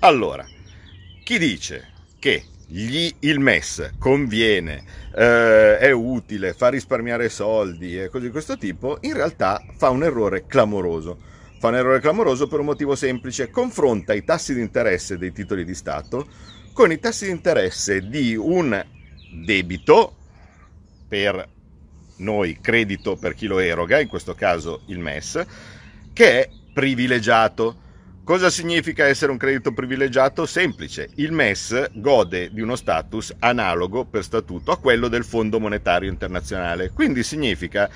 Allora, 0.00 0.44
chi 1.22 1.38
dice 1.38 1.92
che 2.18 2.44
gli, 2.66 3.08
il 3.20 3.38
MES 3.38 3.92
conviene, 3.96 4.82
eh, 5.14 5.78
è 5.78 5.92
utile, 5.92 6.52
fa 6.54 6.70
risparmiare 6.70 7.28
soldi 7.28 7.96
e 7.96 8.08
cose 8.08 8.24
di 8.24 8.32
questo 8.32 8.58
tipo, 8.58 8.98
in 9.02 9.12
realtà 9.12 9.64
fa 9.76 9.90
un 9.90 10.02
errore 10.02 10.46
clamoroso. 10.48 11.16
Fa 11.60 11.68
un 11.68 11.76
errore 11.76 12.00
clamoroso 12.00 12.48
per 12.48 12.58
un 12.58 12.64
motivo 12.64 12.96
semplice, 12.96 13.50
confronta 13.50 14.14
i 14.14 14.24
tassi 14.24 14.52
di 14.52 14.60
interesse 14.60 15.16
dei 15.16 15.30
titoli 15.30 15.64
di 15.64 15.74
Stato 15.76 16.26
con 16.72 16.90
i 16.90 16.98
tassi 16.98 17.26
di 17.26 17.30
interesse 17.30 18.08
di 18.08 18.34
un 18.34 18.84
debito 19.44 20.16
per 21.06 21.48
noi 22.16 22.58
credito 22.60 23.14
per 23.14 23.34
chi 23.34 23.46
lo 23.46 23.60
eroga, 23.60 24.00
in 24.00 24.08
questo 24.08 24.34
caso 24.34 24.80
il 24.86 24.98
MES, 24.98 25.40
che 26.12 26.40
è 26.40 26.50
privilegiato. 26.72 27.90
Cosa 28.24 28.50
significa 28.50 29.04
essere 29.06 29.32
un 29.32 29.36
credito 29.36 29.72
privilegiato? 29.72 30.46
Semplice, 30.46 31.10
il 31.16 31.32
MES 31.32 31.90
gode 31.94 32.50
di 32.52 32.60
uno 32.60 32.76
status 32.76 33.34
analogo 33.40 34.04
per 34.04 34.22
statuto 34.22 34.70
a 34.70 34.78
quello 34.78 35.08
del 35.08 35.24
Fondo 35.24 35.58
Monetario 35.58 36.08
Internazionale, 36.08 36.92
quindi 36.92 37.24
significa 37.24 37.90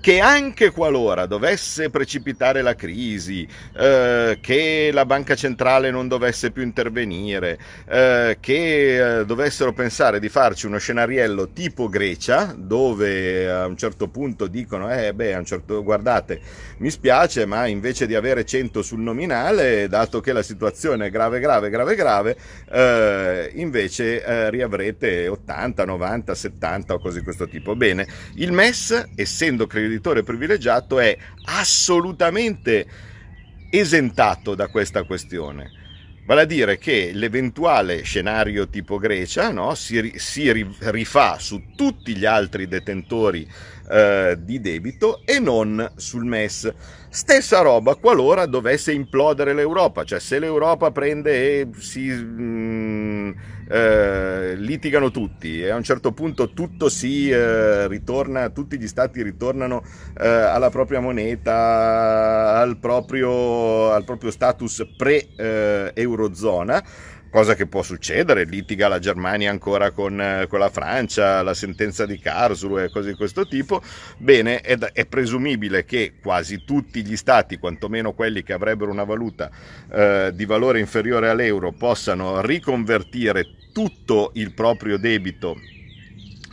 che 0.00 0.20
anche 0.20 0.70
qualora 0.70 1.26
dovesse 1.26 1.90
precipitare 1.90 2.62
la 2.62 2.74
crisi, 2.74 3.46
eh, 3.76 4.38
che 4.40 4.90
la 4.92 5.04
banca 5.04 5.34
centrale 5.34 5.90
non 5.90 6.08
dovesse 6.08 6.50
più 6.50 6.62
intervenire, 6.62 7.58
eh, 7.88 8.36
che 8.40 9.20
eh, 9.20 9.24
dovessero 9.24 9.72
pensare 9.72 10.20
di 10.20 10.28
farci 10.28 10.66
uno 10.66 10.78
scenariello 10.78 11.48
tipo 11.48 11.88
Grecia, 11.88 12.54
dove 12.56 13.50
a 13.50 13.66
un 13.66 13.76
certo 13.76 14.08
punto 14.08 14.46
dicono, 14.46 14.92
eh 14.92 15.12
beh, 15.12 15.34
a 15.34 15.38
un 15.38 15.44
certo, 15.44 15.82
guardate, 15.82 16.40
mi 16.78 16.90
spiace, 16.90 17.44
ma 17.44 17.66
invece 17.66 18.06
di 18.06 18.14
avere 18.14 18.44
100 18.44 18.82
sul 18.82 19.00
nominale, 19.00 19.88
dato 19.88 20.20
che 20.20 20.32
la 20.32 20.42
situazione 20.42 21.06
è 21.06 21.10
grave, 21.10 21.40
grave, 21.40 21.70
grave, 21.70 21.94
grave, 21.94 22.36
eh, 22.70 23.50
invece 23.54 24.24
eh, 24.24 24.50
riavrete 24.50 25.28
80, 25.28 25.84
90, 25.84 26.34
70 26.34 26.94
o 26.94 26.98
cose 26.98 27.18
di 27.18 27.24
questo 27.24 27.48
tipo. 27.48 27.74
Bene, 27.74 28.06
il 28.34 28.52
MES, 28.52 29.08
essendo 29.14 29.66
creditore, 29.66 29.87
creditore 29.88 30.22
privilegiato 30.22 30.98
è 30.98 31.16
assolutamente 31.46 32.86
esentato 33.70 34.54
da 34.54 34.68
questa 34.68 35.04
questione. 35.04 35.72
Vale 36.24 36.42
a 36.42 36.44
dire 36.44 36.76
che 36.76 37.12
l'eventuale 37.14 38.02
scenario 38.02 38.68
tipo 38.68 38.98
Grecia 38.98 39.50
no, 39.50 39.74
si, 39.74 40.12
si, 40.16 40.52
rifà 40.80 41.38
su 41.38 41.68
tutti 41.74 42.14
gli 42.14 42.26
altri 42.26 42.68
detentori 42.68 43.48
eh, 43.90 44.36
di 44.40 44.60
debito 44.60 45.22
e 45.24 45.38
non 45.38 45.92
sul 45.96 46.24
MES. 46.24 46.72
Stessa 47.10 47.60
roba 47.60 47.94
qualora 47.94 48.44
dovesse 48.44 48.92
implodere 48.92 49.54
l'Europa, 49.54 50.04
cioè 50.04 50.20
se 50.20 50.38
l'Europa 50.38 50.90
prende 50.90 51.32
e 51.32 51.68
si 51.78 52.08
mh, 52.10 52.42
mm, 52.42 53.30
eh, 53.70 54.54
litigano 54.56 55.10
tutti 55.10 55.62
e 55.62 55.70
a 55.70 55.76
un 55.76 55.82
certo 55.82 56.12
punto 56.12 56.50
tutto 56.50 56.88
si 56.88 57.30
eh, 57.30 57.88
ritorna, 57.88 58.50
tutti 58.50 58.78
gli 58.78 58.86
stati 58.86 59.22
ritornano 59.22 59.82
eh, 60.18 60.26
alla 60.28 60.68
propria 60.68 61.00
moneta, 61.00 62.56
al 62.58 62.76
proprio, 62.76 63.90
al 63.90 64.04
proprio 64.04 64.30
status 64.30 64.86
pre-eurozona 64.96 66.82
eh, 66.82 67.16
cosa 67.30 67.54
che 67.54 67.66
può 67.66 67.82
succedere, 67.82 68.44
litiga 68.44 68.88
la 68.88 68.98
Germania 68.98 69.50
ancora 69.50 69.90
con, 69.90 70.20
eh, 70.20 70.46
con 70.48 70.58
la 70.58 70.70
Francia, 70.70 71.42
la 71.42 71.54
sentenza 71.54 72.06
di 72.06 72.18
Karlsruhe 72.18 72.90
cose 72.90 73.10
di 73.10 73.16
questo 73.16 73.46
tipo, 73.46 73.82
bene, 74.16 74.60
è, 74.60 74.76
è, 74.78 75.06
presumibile 75.06 75.84
che 75.84 76.14
quasi 76.20 76.64
tutti 76.64 77.04
gli 77.04 77.16
stati, 77.16 77.58
quantomeno 77.58 78.12
quelli 78.12 78.42
che 78.42 78.52
avrebbero 78.52 78.90
una 78.90 79.04
valuta 79.04 79.50
eh, 79.90 80.32
di 80.34 80.44
valore 80.44 80.80
inferiore 80.80 81.28
all'euro, 81.28 81.72
possano 81.72 82.40
riconvertire 82.40 83.44
tutto 83.72 84.30
il 84.34 84.52
proprio 84.54 84.98
debito 84.98 85.56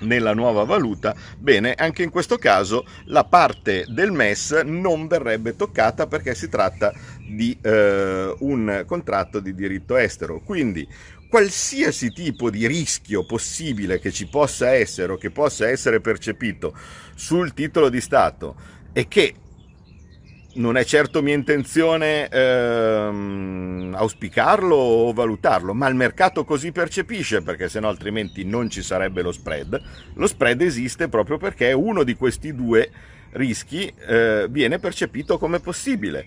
nella 0.01 0.33
nuova 0.33 0.63
valuta, 0.63 1.15
bene, 1.37 1.73
anche 1.73 2.03
in 2.03 2.09
questo 2.09 2.37
caso 2.37 2.85
la 3.05 3.23
parte 3.23 3.85
del 3.87 4.11
MES 4.11 4.51
non 4.65 5.07
verrebbe 5.07 5.55
toccata 5.55 6.07
perché 6.07 6.35
si 6.35 6.49
tratta 6.49 6.93
di 7.27 7.57
eh, 7.61 8.35
un 8.39 8.83
contratto 8.85 9.39
di 9.39 9.53
diritto 9.53 9.95
estero. 9.97 10.41
Quindi 10.41 10.87
qualsiasi 11.27 12.11
tipo 12.11 12.49
di 12.49 12.67
rischio 12.67 13.25
possibile 13.25 13.99
che 13.99 14.11
ci 14.11 14.27
possa 14.27 14.71
essere 14.71 15.13
o 15.13 15.17
che 15.17 15.31
possa 15.31 15.67
essere 15.67 15.99
percepito 15.99 16.73
sul 17.15 17.53
titolo 17.53 17.89
di 17.89 17.99
Stato 17.99 18.55
e 18.93 19.07
che 19.07 19.35
non 20.55 20.77
è 20.77 20.85
certo 20.85 21.21
mia 21.21 21.33
intenzione 21.33 22.29
ehm, 22.29 23.93
auspicarlo 23.97 24.75
o 24.75 25.11
valutarlo, 25.11 25.73
ma 25.73 25.87
il 25.87 25.95
mercato 25.95 26.45
così 26.45 26.71
percepisce 26.71 27.41
perché 27.41 27.67
se 27.67 27.79
no 27.79 27.89
altrimenti 27.89 28.45
non 28.45 28.69
ci 28.69 28.81
sarebbe 28.81 29.21
lo 29.21 29.33
spread. 29.33 29.81
Lo 30.13 30.27
spread 30.27 30.61
esiste 30.61 31.09
proprio 31.09 31.37
perché 31.37 31.73
uno 31.73 32.03
di 32.03 32.15
questi 32.15 32.55
due 32.55 32.89
rischi 33.31 33.91
eh, 34.07 34.47
viene 34.49 34.79
percepito 34.79 35.37
come 35.37 35.59
possibile 35.59 36.25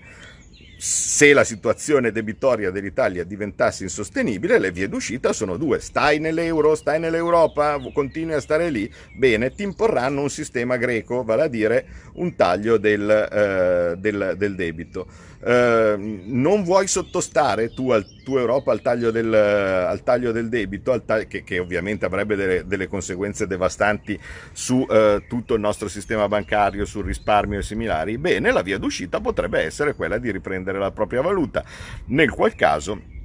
se 0.79 1.33
la 1.33 1.43
situazione 1.43 2.09
debitoria 2.09 2.71
dell'Italia 2.71 3.25
diventasse 3.25 3.83
insostenibile, 3.83 4.59
le 4.59 4.71
vie 4.71 4.87
d'uscita 4.87 5.33
sono 5.33 5.57
due. 5.57 5.81
Stai 5.81 6.19
nell'euro, 6.19 6.73
stai 6.73 7.01
nell'Europa, 7.01 7.77
continui 7.93 8.35
a 8.35 8.39
stare 8.39 8.69
lì, 8.69 8.89
bene, 9.13 9.51
ti 9.51 9.63
imporranno 9.63 10.21
un 10.21 10.29
sistema 10.29 10.77
greco, 10.77 11.25
vale 11.25 11.41
a 11.43 11.47
dire 11.47 11.85
un 12.13 12.33
taglio 12.33 12.77
del, 12.77 13.09
eh, 13.09 13.95
del, 13.97 14.35
del 14.37 14.55
debito. 14.55 15.07
Eh, 15.41 15.95
non 15.97 16.63
vuoi 16.63 16.87
sottostare 16.87 17.73
tu, 17.73 17.91
al, 17.91 18.05
tu 18.23 18.37
Europa 18.37 18.71
al 18.71 18.81
taglio 18.81 19.09
del, 19.09 19.33
al 19.33 20.03
taglio 20.03 20.31
del 20.31 20.49
debito, 20.49 21.01
taglio, 21.03 21.27
che, 21.27 21.43
che, 21.43 21.59
ovviamente 21.59 22.05
avrebbe 22.05 22.35
delle, 22.35 22.65
delle 22.65 22.87
conseguenze 22.87 23.47
devastanti 23.47 24.19
su 24.51 24.85
eh, 24.89 25.23
tutto 25.27 25.53
il 25.53 25.61
nostro 25.61 25.87
sistema 25.87 26.27
bancario, 26.27 26.85
sul 26.85 27.05
risparmio 27.05 27.59
e 27.59 27.63
similari, 27.63 28.17
bene, 28.17 28.51
la 28.51 28.61
via 28.61 28.77
d'uscita 28.77 29.21
potrebbe 29.21 29.61
essere 29.61 29.95
quella 29.95 30.17
di 30.17 30.31
riprendere 30.31 30.77
la 30.77 30.91
propria 30.91 31.21
valuta, 31.21 31.63
nel 32.07 32.29
qual 32.29 32.53
caso 32.55 33.17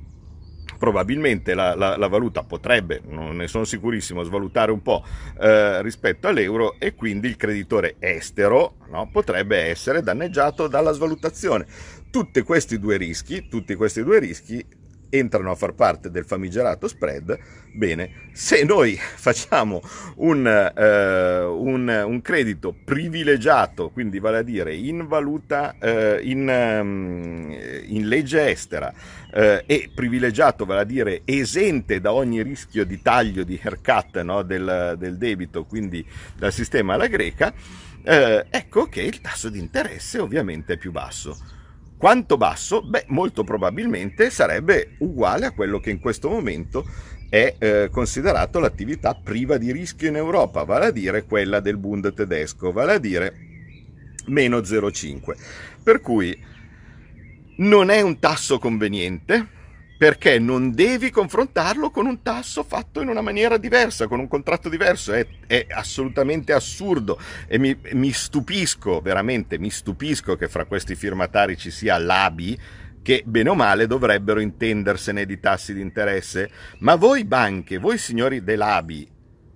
probabilmente 0.78 1.54
la, 1.54 1.74
la, 1.74 1.96
la, 1.96 2.08
valuta 2.08 2.42
potrebbe, 2.42 3.00
non 3.06 3.36
ne 3.36 3.48
sono 3.48 3.64
sicurissimo, 3.64 4.22
svalutare 4.22 4.72
un 4.72 4.82
po' 4.82 5.04
eh, 5.40 5.82
rispetto 5.82 6.28
all'euro 6.28 6.76
e 6.78 6.94
quindi 6.94 7.28
il 7.28 7.36
creditore 7.36 7.96
estero 7.98 8.76
no, 8.90 9.08
potrebbe 9.10 9.58
essere 9.58 10.02
danneggiato 10.02 10.68
dalla 10.68 10.92
svalutazione. 10.92 11.66
Tutti 12.10 12.42
questi 12.42 12.78
due 12.78 12.96
rischi, 12.96 13.48
tutti 13.48 13.74
questi 13.74 14.02
due 14.02 14.18
rischi 14.18 14.64
entrano 15.18 15.50
a 15.50 15.54
far 15.54 15.74
parte 15.74 16.10
del 16.10 16.24
famigerato 16.24 16.88
spread, 16.88 17.38
bene, 17.72 18.28
se 18.32 18.64
noi 18.64 18.96
facciamo 18.98 19.80
un, 20.16 20.46
eh, 20.46 21.44
un, 21.44 22.04
un 22.06 22.20
credito 22.20 22.74
privilegiato, 22.84 23.90
quindi 23.90 24.18
vale 24.18 24.38
a 24.38 24.42
dire 24.42 24.74
in 24.74 25.06
valuta, 25.06 25.76
eh, 25.78 26.20
in, 26.22 26.48
um, 26.48 27.56
in, 27.86 28.08
legge 28.08 28.50
estera 28.50 28.92
eh, 29.32 29.62
e 29.66 29.90
privilegiato, 29.94 30.64
vale 30.64 30.80
a 30.80 30.84
dire 30.84 31.22
esente 31.24 32.00
da 32.00 32.12
ogni 32.12 32.42
rischio 32.42 32.84
di 32.84 33.00
taglio 33.00 33.44
di 33.44 33.60
haircut 33.62 34.20
no, 34.22 34.42
del, 34.42 34.96
del, 34.98 35.16
debito, 35.16 35.64
quindi 35.64 36.04
dal 36.36 36.52
sistema 36.52 36.94
alla 36.94 37.06
greca, 37.06 37.52
eh, 38.02 38.46
ecco 38.50 38.86
che 38.86 39.02
il 39.02 39.20
tasso 39.20 39.48
di 39.48 39.58
interesse 39.58 40.18
ovviamente 40.18 40.74
è 40.74 40.76
più 40.76 40.90
basso. 40.90 41.53
Quanto 42.04 42.36
basso? 42.36 42.82
Beh, 42.82 43.06
molto 43.08 43.44
probabilmente 43.44 44.28
sarebbe 44.28 44.96
uguale 44.98 45.46
a 45.46 45.52
quello 45.52 45.80
che 45.80 45.88
in 45.88 46.00
questo 46.00 46.28
momento 46.28 46.86
è 47.30 47.54
eh, 47.58 47.88
considerato 47.90 48.58
l'attività 48.58 49.14
priva 49.14 49.56
di 49.56 49.72
rischio 49.72 50.08
in 50.08 50.16
Europa, 50.16 50.64
vale 50.64 50.84
a 50.84 50.90
dire 50.90 51.24
quella 51.24 51.60
del 51.60 51.78
Bund 51.78 52.12
tedesco, 52.12 52.72
vale 52.72 52.92
a 52.92 52.98
dire 52.98 53.32
meno 54.26 54.58
0,5. 54.58 55.82
Per 55.82 56.02
cui 56.02 56.38
non 57.56 57.88
è 57.88 58.02
un 58.02 58.18
tasso 58.18 58.58
conveniente, 58.58 59.48
perché 60.04 60.38
non 60.38 60.74
devi 60.74 61.08
confrontarlo 61.08 61.88
con 61.88 62.04
un 62.04 62.20
tasso 62.20 62.62
fatto 62.62 63.00
in 63.00 63.08
una 63.08 63.22
maniera 63.22 63.56
diversa, 63.56 64.06
con 64.06 64.20
un 64.20 64.28
contratto 64.28 64.68
diverso, 64.68 65.14
è, 65.14 65.26
è 65.46 65.66
assolutamente 65.70 66.52
assurdo. 66.52 67.18
E 67.46 67.56
mi, 67.56 67.74
mi, 67.92 68.12
stupisco, 68.12 69.00
veramente 69.00 69.58
mi 69.58 69.70
stupisco 69.70 70.36
che 70.36 70.46
fra 70.46 70.66
questi 70.66 70.94
firmatari 70.94 71.56
ci 71.56 71.70
sia 71.70 71.96
l'ABI, 71.96 72.58
che 73.00 73.22
bene 73.24 73.48
o 73.48 73.54
male 73.54 73.86
dovrebbero 73.86 74.40
intendersene 74.40 75.24
di 75.24 75.40
tassi 75.40 75.72
di 75.72 75.80
interesse, 75.80 76.50
ma 76.80 76.96
voi 76.96 77.24
banche, 77.24 77.78
voi 77.78 77.96
signori 77.96 78.44
dell'ABI, 78.44 79.08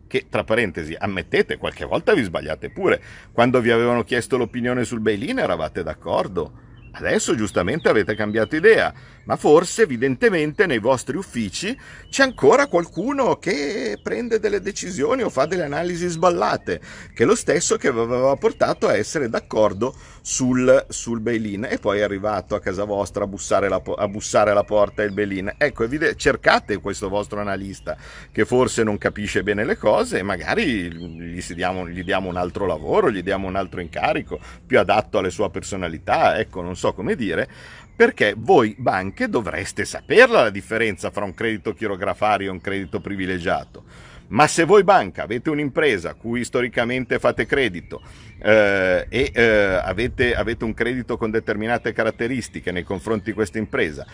che 0.07 0.29
tra 0.31 0.45
parentesi 0.45 0.97
ammettete 0.99 1.59
qualche 1.59 1.85
volta 1.85 2.15
vi 2.15 2.23
sbagliate 2.23 2.71
pure, 2.71 3.03
quando 3.33 3.61
vi 3.61 3.71
avevano 3.71 4.03
chiesto 4.03 4.39
l'opinione 4.39 4.85
sul 4.85 5.01
bail-in 5.01 5.41
eravate 5.41 5.83
d'accordo, 5.83 6.65
Adesso 6.93 7.37
giustamente 7.37 7.89
avete 7.89 8.15
cambiato 8.15 8.57
idea, 8.57 8.93
ma 9.29 9.37
forse 9.37 9.83
evidentemente 9.83 10.65
nei 10.65 10.79
vostri 10.79 11.19
uffici 11.19 11.79
c'è 12.09 12.23
ancora 12.23 12.67
qualcuno 12.67 13.37
che 13.37 13.99
prende 14.03 14.41
delle 14.41 14.63
decisioni 14.63 15.23
o 15.23 15.29
fa 15.29 15.45
delle 15.45 15.65
analisi 15.65 16.09
sballate, 16.09 16.81
che 17.15 17.25
è 17.25 17.27
lo 17.27 17.35
stesso 17.35 17.77
che 17.77 17.89
aveva 17.89 18.35
portato 18.37 18.89
a 18.89 18.97
essere 18.97 19.29
d'accordo 19.29 19.95
sul, 20.23 20.87
sul 20.89 21.21
bail-in 21.21 21.67
e 21.69 21.77
poi 21.77 21.99
è 21.99 22.03
arrivato 22.03 22.55
a 22.55 22.61
casa 22.61 22.85
vostra 22.85 23.25
a 23.25 23.27
bussare, 23.27 23.69
la, 23.69 23.83
a 23.97 24.09
bussare 24.09 24.51
alla 24.51 24.65
porta 24.65 25.03
il 25.03 25.13
bail-in. 25.13 25.53
Ecco, 25.59 25.87
cercate 26.17 26.79
questo 26.79 27.11
vostro 27.11 27.39
analista 27.39 27.99
che 28.33 28.47
forse 28.47 28.83
non 28.83 28.97
capisce 28.97 29.43
bene 29.43 29.67
le 29.67 29.77
cose 29.77 30.19
e 30.19 30.23
magari 30.23 30.91
gli, 30.91 31.43
diamo, 31.53 31.87
gli 31.87 32.03
diamo 32.03 32.31
un 32.31 32.37
altro 32.37 32.65
lavoro, 32.65 33.11
gli 33.11 33.23
diamo 33.23 33.47
un 33.47 33.57
altro 33.57 33.83
incarico 33.83 34.41
più 34.67 34.79
adatto 34.79 35.19
alle 35.19 35.31
sue 35.31 35.51
personalità, 35.51 36.39
ecco, 36.39 36.63
non 36.63 36.77
so 36.77 36.95
come 36.95 37.15
dire, 37.15 37.87
perché 37.99 38.37
voi 38.39 38.77
banche 38.79 39.29
dovreste 39.29 39.85
saperla 39.85 40.43
la 40.43 40.51
differenza 40.51 41.11
fra 41.11 41.25
un 41.25 41.35
credito 41.35 41.75
chirografario 41.75 42.47
e 42.47 42.53
un 42.53 42.61
credito 42.61 43.01
privilegiato. 43.01 43.83
Ma 44.29 44.47
se 44.47 44.63
voi 44.63 44.85
banca 44.85 45.25
avete 45.25 45.51
un'impresa 45.51 46.11
a 46.11 46.15
cui 46.15 46.45
storicamente 46.45 47.19
fate 47.19 47.45
credito 47.45 48.01
eh, 48.41 49.05
e 49.09 49.33
eh, 49.35 49.81
avete, 49.83 50.37
avete 50.37 50.63
un 50.63 50.75
credito 50.75 51.17
con 51.17 51.33
determinate 51.33 51.93
caratteristiche 51.93 52.71
nei 52.71 52.85
confronti 52.85 53.31
di 53.31 53.33
questa 53.33 53.59
impresa, 53.59 54.07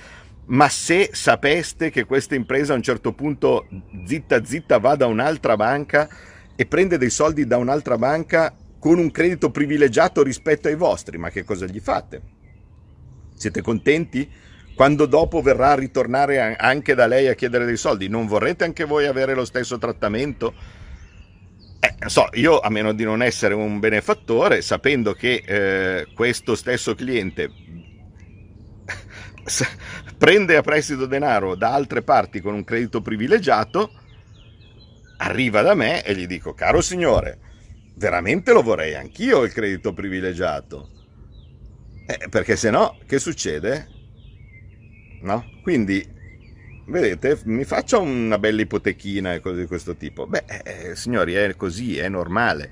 ma 0.46 0.70
se 0.70 1.10
sapeste 1.12 1.90
che 1.90 2.06
questa 2.06 2.34
impresa 2.34 2.72
a 2.72 2.76
un 2.76 2.82
certo 2.82 3.12
punto 3.12 3.68
zitta 4.06 4.42
zitta 4.42 4.78
va 4.78 4.94
da 4.94 5.08
un'altra 5.08 5.56
banca 5.56 6.08
e 6.56 6.64
prende 6.64 6.96
dei 6.96 7.10
soldi 7.10 7.46
da 7.46 7.58
un'altra 7.58 7.98
banca 7.98 8.56
con 8.78 8.98
un 8.98 9.10
credito 9.10 9.50
privilegiato 9.50 10.22
rispetto 10.22 10.68
ai 10.68 10.74
vostri, 10.74 11.18
ma 11.18 11.28
che 11.28 11.44
cosa 11.44 11.66
gli 11.66 11.80
fate? 11.80 12.33
Siete 13.44 13.60
contenti? 13.60 14.26
Quando 14.74 15.04
dopo 15.04 15.42
verrà 15.42 15.72
a 15.72 15.74
ritornare 15.74 16.56
anche 16.56 16.94
da 16.94 17.06
lei 17.06 17.28
a 17.28 17.34
chiedere 17.34 17.66
dei 17.66 17.76
soldi, 17.76 18.08
non 18.08 18.26
vorrete 18.26 18.64
anche 18.64 18.84
voi 18.84 19.04
avere 19.04 19.34
lo 19.34 19.44
stesso 19.44 19.76
trattamento? 19.76 20.54
Eh, 21.78 22.08
so, 22.08 22.26
io 22.32 22.58
a 22.58 22.70
meno 22.70 22.94
di 22.94 23.04
non 23.04 23.22
essere 23.22 23.52
un 23.52 23.80
benefattore, 23.80 24.62
sapendo 24.62 25.12
che 25.12 25.42
eh, 25.44 26.06
questo 26.14 26.54
stesso 26.54 26.94
cliente 26.94 27.50
prende 30.16 30.56
a 30.56 30.62
prestito 30.62 31.04
denaro 31.04 31.54
da 31.54 31.74
altre 31.74 32.00
parti 32.00 32.40
con 32.40 32.54
un 32.54 32.64
credito 32.64 33.02
privilegiato, 33.02 33.92
arriva 35.18 35.60
da 35.60 35.74
me 35.74 36.02
e 36.02 36.14
gli 36.14 36.26
dico, 36.26 36.54
caro 36.54 36.80
signore, 36.80 37.38
veramente 37.96 38.54
lo 38.54 38.62
vorrei 38.62 38.94
anch'io 38.94 39.42
il 39.42 39.52
credito 39.52 39.92
privilegiato. 39.92 41.03
Eh, 42.06 42.28
perché 42.28 42.56
se 42.56 42.70
no, 42.70 42.98
che 43.06 43.18
succede? 43.18 43.88
No? 45.22 45.50
Quindi, 45.62 46.06
vedete, 46.86 47.40
mi 47.44 47.64
faccio 47.64 48.00
una 48.00 48.38
bella 48.38 48.60
ipotechina 48.60 49.32
e 49.32 49.40
cose 49.40 49.60
di 49.60 49.66
questo 49.66 49.96
tipo. 49.96 50.26
Beh, 50.26 50.44
eh, 50.46 50.96
signori, 50.96 51.32
è 51.32 51.56
così, 51.56 51.96
è 51.98 52.08
normale. 52.08 52.70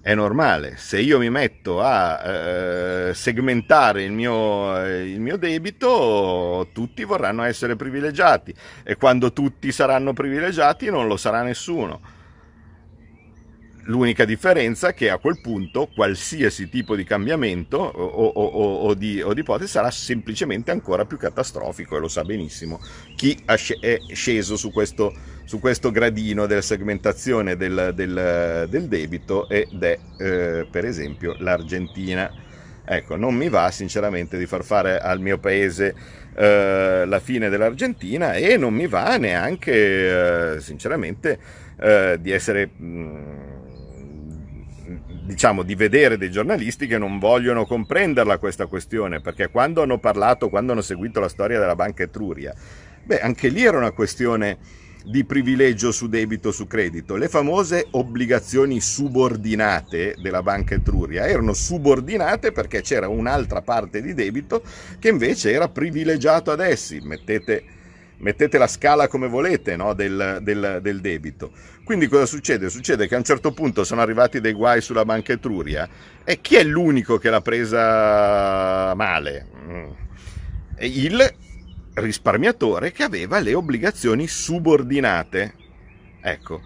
È 0.00 0.14
normale. 0.14 0.76
Se 0.76 1.00
io 1.00 1.18
mi 1.18 1.30
metto 1.30 1.80
a 1.80 3.08
eh, 3.08 3.14
segmentare 3.14 4.04
il 4.04 4.12
mio, 4.12 4.80
eh, 4.84 5.10
il 5.10 5.20
mio 5.20 5.36
debito, 5.36 6.68
tutti 6.72 7.02
vorranno 7.04 7.42
essere 7.42 7.74
privilegiati. 7.74 8.54
E 8.84 8.96
quando 8.96 9.32
tutti 9.32 9.72
saranno 9.72 10.12
privilegiati, 10.12 10.88
non 10.88 11.08
lo 11.08 11.16
sarà 11.16 11.42
nessuno 11.42 12.11
L'unica 13.86 14.24
differenza 14.24 14.88
è 14.88 14.94
che 14.94 15.10
a 15.10 15.18
quel 15.18 15.40
punto 15.40 15.88
qualsiasi 15.92 16.68
tipo 16.68 16.94
di 16.94 17.02
cambiamento 17.02 17.78
o, 17.78 18.04
o, 18.04 18.26
o, 18.26 18.74
o 18.82 18.94
di, 18.94 19.14
di, 19.14 19.40
ipotesi 19.40 19.70
sarà 19.72 19.90
semplicemente 19.90 20.70
ancora 20.70 21.04
più 21.04 21.16
catastrofico 21.16 21.96
e 21.96 22.00
lo 22.00 22.06
sa 22.06 22.22
benissimo 22.22 22.80
chi 23.16 23.36
è 23.44 23.98
sceso 24.12 24.56
su 24.56 24.70
questo, 24.70 25.12
su 25.44 25.58
questo 25.58 25.90
gradino 25.90 26.46
della 26.46 26.62
segmentazione 26.62 27.56
del, 27.56 27.90
del, 27.92 28.68
del 28.70 28.86
debito 28.86 29.48
ed 29.48 29.82
è 29.82 29.98
eh, 30.18 30.66
per 30.70 30.84
esempio 30.84 31.34
l'Argentina. 31.38 32.30
Ecco, 32.84 33.16
non 33.16 33.34
mi 33.34 33.48
va 33.48 33.70
sinceramente 33.70 34.38
di 34.38 34.46
far 34.46 34.64
fare 34.64 34.98
al 34.98 35.20
mio 35.20 35.38
paese 35.38 35.94
eh, 36.34 37.04
la 37.06 37.20
fine 37.20 37.48
dell'Argentina 37.48 38.34
e 38.34 38.56
non 38.56 38.74
mi 38.74 38.86
va 38.86 39.16
neanche 39.16 40.54
eh, 40.54 40.60
sinceramente 40.60 41.38
eh, 41.80 42.18
di 42.20 42.30
essere... 42.30 42.70
Mh, 42.76 42.86
mm, 42.86 43.51
diciamo, 45.24 45.62
di 45.62 45.74
vedere 45.74 46.18
dei 46.18 46.30
giornalisti 46.30 46.86
che 46.86 46.98
non 46.98 47.18
vogliono 47.18 47.64
comprenderla 47.64 48.38
questa 48.38 48.66
questione, 48.66 49.20
perché 49.20 49.48
quando 49.48 49.82
hanno 49.82 49.98
parlato, 49.98 50.48
quando 50.48 50.72
hanno 50.72 50.82
seguito 50.82 51.20
la 51.20 51.28
storia 51.28 51.58
della 51.58 51.76
banca 51.76 52.02
Etruria, 52.02 52.54
beh, 53.04 53.20
anche 53.20 53.48
lì 53.48 53.64
era 53.64 53.78
una 53.78 53.92
questione 53.92 54.58
di 55.04 55.24
privilegio 55.24 55.90
su 55.90 56.08
debito 56.08 56.52
su 56.52 56.66
credito. 56.66 57.16
Le 57.16 57.28
famose 57.28 57.88
obbligazioni 57.90 58.80
subordinate 58.80 60.14
della 60.20 60.42
banca 60.42 60.74
Etruria 60.74 61.26
erano 61.26 61.52
subordinate 61.52 62.52
perché 62.52 62.82
c'era 62.82 63.08
un'altra 63.08 63.62
parte 63.62 64.00
di 64.00 64.14
debito 64.14 64.62
che 64.98 65.08
invece 65.08 65.50
era 65.50 65.68
privilegiato 65.68 66.50
ad 66.50 66.60
essi. 66.60 67.00
Mettete 67.00 67.64
mettete 68.22 68.56
la 68.58 68.66
scala 68.66 69.08
come 69.08 69.28
volete 69.28 69.76
no, 69.76 69.92
del, 69.94 70.38
del, 70.42 70.78
del, 70.80 71.00
debito. 71.00 71.52
Quindi 71.84 72.08
cosa 72.08 72.26
succede? 72.26 72.70
Succede 72.70 73.06
che 73.06 73.14
a 73.14 73.18
un 73.18 73.24
certo 73.24 73.52
punto 73.52 73.84
sono 73.84 74.00
arrivati 74.00 74.40
dei 74.40 74.52
guai 74.52 74.80
sulla 74.80 75.04
banca 75.04 75.32
Etruria 75.32 75.88
e 76.24 76.40
chi 76.40 76.56
è 76.56 76.64
l'unico 76.64 77.18
che 77.18 77.30
l'ha 77.30 77.40
presa 77.40 78.94
male? 78.94 79.46
Mm. 79.66 79.90
Il 80.80 81.34
risparmiatore 81.94 82.92
che 82.92 83.02
aveva 83.02 83.38
le 83.38 83.54
obbligazioni 83.54 84.26
subordinate. 84.26 85.54
Ecco, 86.20 86.60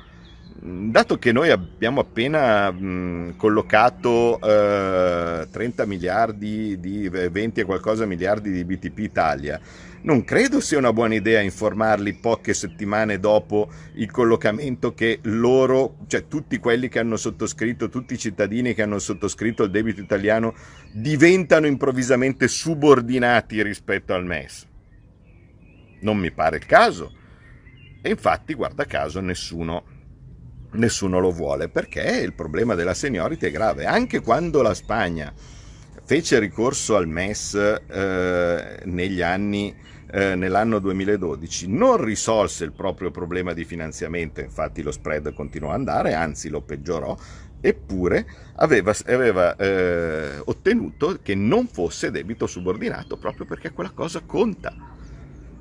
dato 0.61 1.19
che 1.19 1.33
noi 1.33 1.51
abbiamo 1.51 2.01
appena 2.01 2.71
mh, 2.71 3.37
collocato 3.37 4.41
eh, 4.41 5.47
30 5.51 5.87
miliardi 5.87 6.81
di 6.81 7.09
20 7.09 7.61
e 7.61 7.65
qualcosa 7.65 8.07
miliardi 8.07 8.51
di 8.51 8.65
BTP 8.65 8.99
Italia, 8.99 9.61
non 10.03 10.25
credo 10.25 10.61
sia 10.61 10.79
una 10.79 10.93
buona 10.93 11.15
idea 11.15 11.41
informarli 11.41 12.15
poche 12.15 12.55
settimane 12.55 13.19
dopo 13.19 13.69
il 13.95 14.11
collocamento 14.11 14.95
che 14.95 15.19
loro, 15.23 15.97
cioè 16.07 16.29
tutti 16.29 16.59
quelli 16.59 16.89
che 16.89 17.01
hanno 17.01 17.17
sottoscritto, 17.17 17.89
tutti 17.89 18.15
i 18.15 18.19
cittadini 18.19 18.73
che 18.73 18.83
hanno 18.83 18.99
sottoscritto 18.99 19.65
il 19.65 19.71
debito 19.71 20.01
italiano, 20.01 20.55
diventano 20.93 21.67
improvvisamente 21.67 22.47
subordinati 22.47 23.63
rispetto 23.63 24.15
al 24.15 24.25
MES. 24.25 24.67
Non 26.01 26.19
mi 26.19 26.31
pare 26.31 26.59
il 26.59 26.67
caso. 26.67 27.13
E 28.01 28.11
infatti, 28.11 28.55
guarda 28.55 28.85
caso, 28.85 29.21
nessuno 29.21 29.96
nessuno 30.77 31.19
lo 31.19 31.31
vuole 31.31 31.69
perché 31.69 32.21
il 32.23 32.33
problema 32.33 32.75
della 32.75 32.95
seniority 32.95 33.47
è 33.47 33.51
grave. 33.51 33.87
Anche 33.87 34.21
quando 34.21 34.63
la 34.63 34.75
Spagna 34.75 35.33
fece 36.05 36.39
ricorso 36.39 36.97
al 36.97 37.09
MES 37.09 37.55
eh, 37.55 38.81
negli 38.85 39.23
anni, 39.23 39.75
eh, 40.11 40.37
nell'anno 40.37 40.79
2012, 40.79 41.69
non 41.69 42.03
risolse 42.03 42.65
il 42.65 42.73
proprio 42.73 43.11
problema 43.11 43.53
di 43.53 43.65
finanziamento, 43.65 44.41
infatti 44.41 44.83
lo 44.83 44.93
spread 44.93 45.33
continuò 45.35 45.71
ad 45.71 45.77
andare, 45.77 46.15
anzi 46.15 46.49
lo 46.49 46.61
peggiorò, 46.61 47.17
eppure 47.61 48.27
aveva, 48.57 48.95
aveva 49.07 49.57
eh, 49.57 50.41
ottenuto 50.45 51.19
che 51.23 51.35
non 51.35 51.67
fosse 51.67 52.13
debito 52.13 52.47
subordinato 52.47 53.17
proprio 53.17 53.45
perché 53.47 53.73
quella 53.73 53.91
cosa 53.91 54.21
conta. 54.25 54.75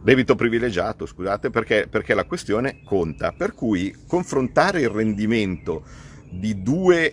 Debito 0.05 0.35
privilegiato, 0.35 1.07
scusate, 1.07 1.49
perché, 1.49 1.87
perché 1.89 2.13
la 2.13 2.25
questione 2.25 2.81
conta. 2.83 3.31
Per 3.31 3.55
cui 3.55 3.91
confrontare 4.05 4.81
il 4.81 4.89
rendimento 4.89 5.83
di 6.29 6.61
due 6.61 7.11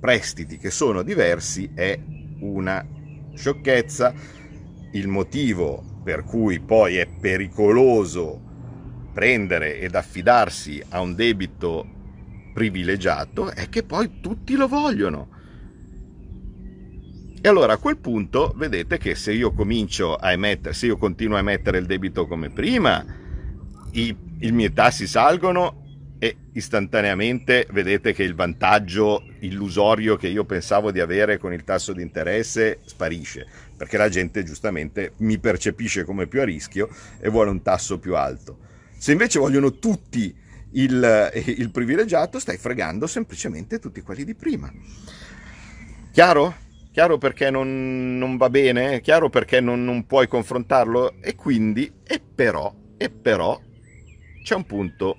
prestiti 0.00 0.58
che 0.58 0.72
sono 0.72 1.02
diversi 1.02 1.70
è 1.72 1.96
una 2.40 2.84
sciocchezza. 3.36 4.12
Il 4.94 5.06
motivo 5.06 5.84
per 6.02 6.24
cui 6.24 6.58
poi 6.58 6.96
è 6.96 7.06
pericoloso 7.06 8.40
prendere 9.14 9.78
ed 9.78 9.94
affidarsi 9.94 10.82
a 10.88 11.00
un 11.00 11.14
debito 11.14 11.86
privilegiato 12.52 13.52
è 13.52 13.68
che 13.68 13.84
poi 13.84 14.18
tutti 14.20 14.56
lo 14.56 14.66
vogliono. 14.66 15.31
E 17.44 17.48
allora 17.48 17.72
a 17.72 17.78
quel 17.78 17.96
punto 17.96 18.54
vedete 18.56 18.98
che 18.98 19.16
se 19.16 19.32
io 19.32 19.52
comincio 19.52 20.14
a 20.14 20.30
emettere, 20.30 20.74
se 20.74 20.86
io 20.86 20.96
continuo 20.96 21.34
a 21.34 21.40
emettere 21.40 21.78
il 21.78 21.86
debito 21.86 22.28
come 22.28 22.50
prima, 22.50 23.04
i, 23.90 24.16
i 24.38 24.52
miei 24.52 24.72
tassi 24.72 25.08
salgono 25.08 26.14
e 26.20 26.36
istantaneamente 26.52 27.66
vedete 27.72 28.12
che 28.12 28.22
il 28.22 28.36
vantaggio 28.36 29.24
illusorio 29.40 30.14
che 30.14 30.28
io 30.28 30.44
pensavo 30.44 30.92
di 30.92 31.00
avere 31.00 31.38
con 31.38 31.52
il 31.52 31.64
tasso 31.64 31.92
di 31.92 32.00
interesse 32.00 32.78
sparisce, 32.84 33.44
perché 33.76 33.96
la 33.96 34.08
gente 34.08 34.44
giustamente 34.44 35.14
mi 35.16 35.40
percepisce 35.40 36.04
come 36.04 36.28
più 36.28 36.42
a 36.42 36.44
rischio 36.44 36.88
e 37.18 37.28
vuole 37.28 37.50
un 37.50 37.60
tasso 37.60 37.98
più 37.98 38.14
alto. 38.14 38.58
Se 38.96 39.10
invece 39.10 39.40
vogliono 39.40 39.80
tutti 39.80 40.32
il, 40.74 41.32
il 41.44 41.70
privilegiato, 41.72 42.38
stai 42.38 42.56
fregando 42.56 43.08
semplicemente 43.08 43.80
tutti 43.80 44.00
quelli 44.00 44.22
di 44.22 44.36
prima. 44.36 44.72
Chiaro? 46.12 46.61
Chiaro 46.92 47.16
perché 47.18 47.50
non, 47.50 48.18
non 48.18 48.36
va 48.36 48.50
bene, 48.50 49.00
chiaro 49.00 49.30
perché 49.30 49.60
non, 49.60 49.82
non 49.84 50.06
puoi 50.06 50.28
confrontarlo 50.28 51.20
e 51.20 51.34
quindi, 51.34 51.90
e 52.04 52.20
però, 52.20 52.72
e 52.96 53.08
però, 53.10 53.58
c'è 54.42 54.54
un 54.54 54.66
punto 54.66 55.18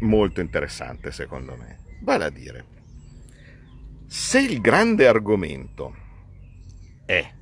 molto 0.00 0.40
interessante 0.40 1.12
secondo 1.12 1.56
me, 1.56 1.78
vale 2.00 2.24
a 2.24 2.30
dire, 2.30 2.64
se 4.06 4.40
il 4.40 4.60
grande 4.60 5.06
argomento 5.06 5.94
è 7.06 7.32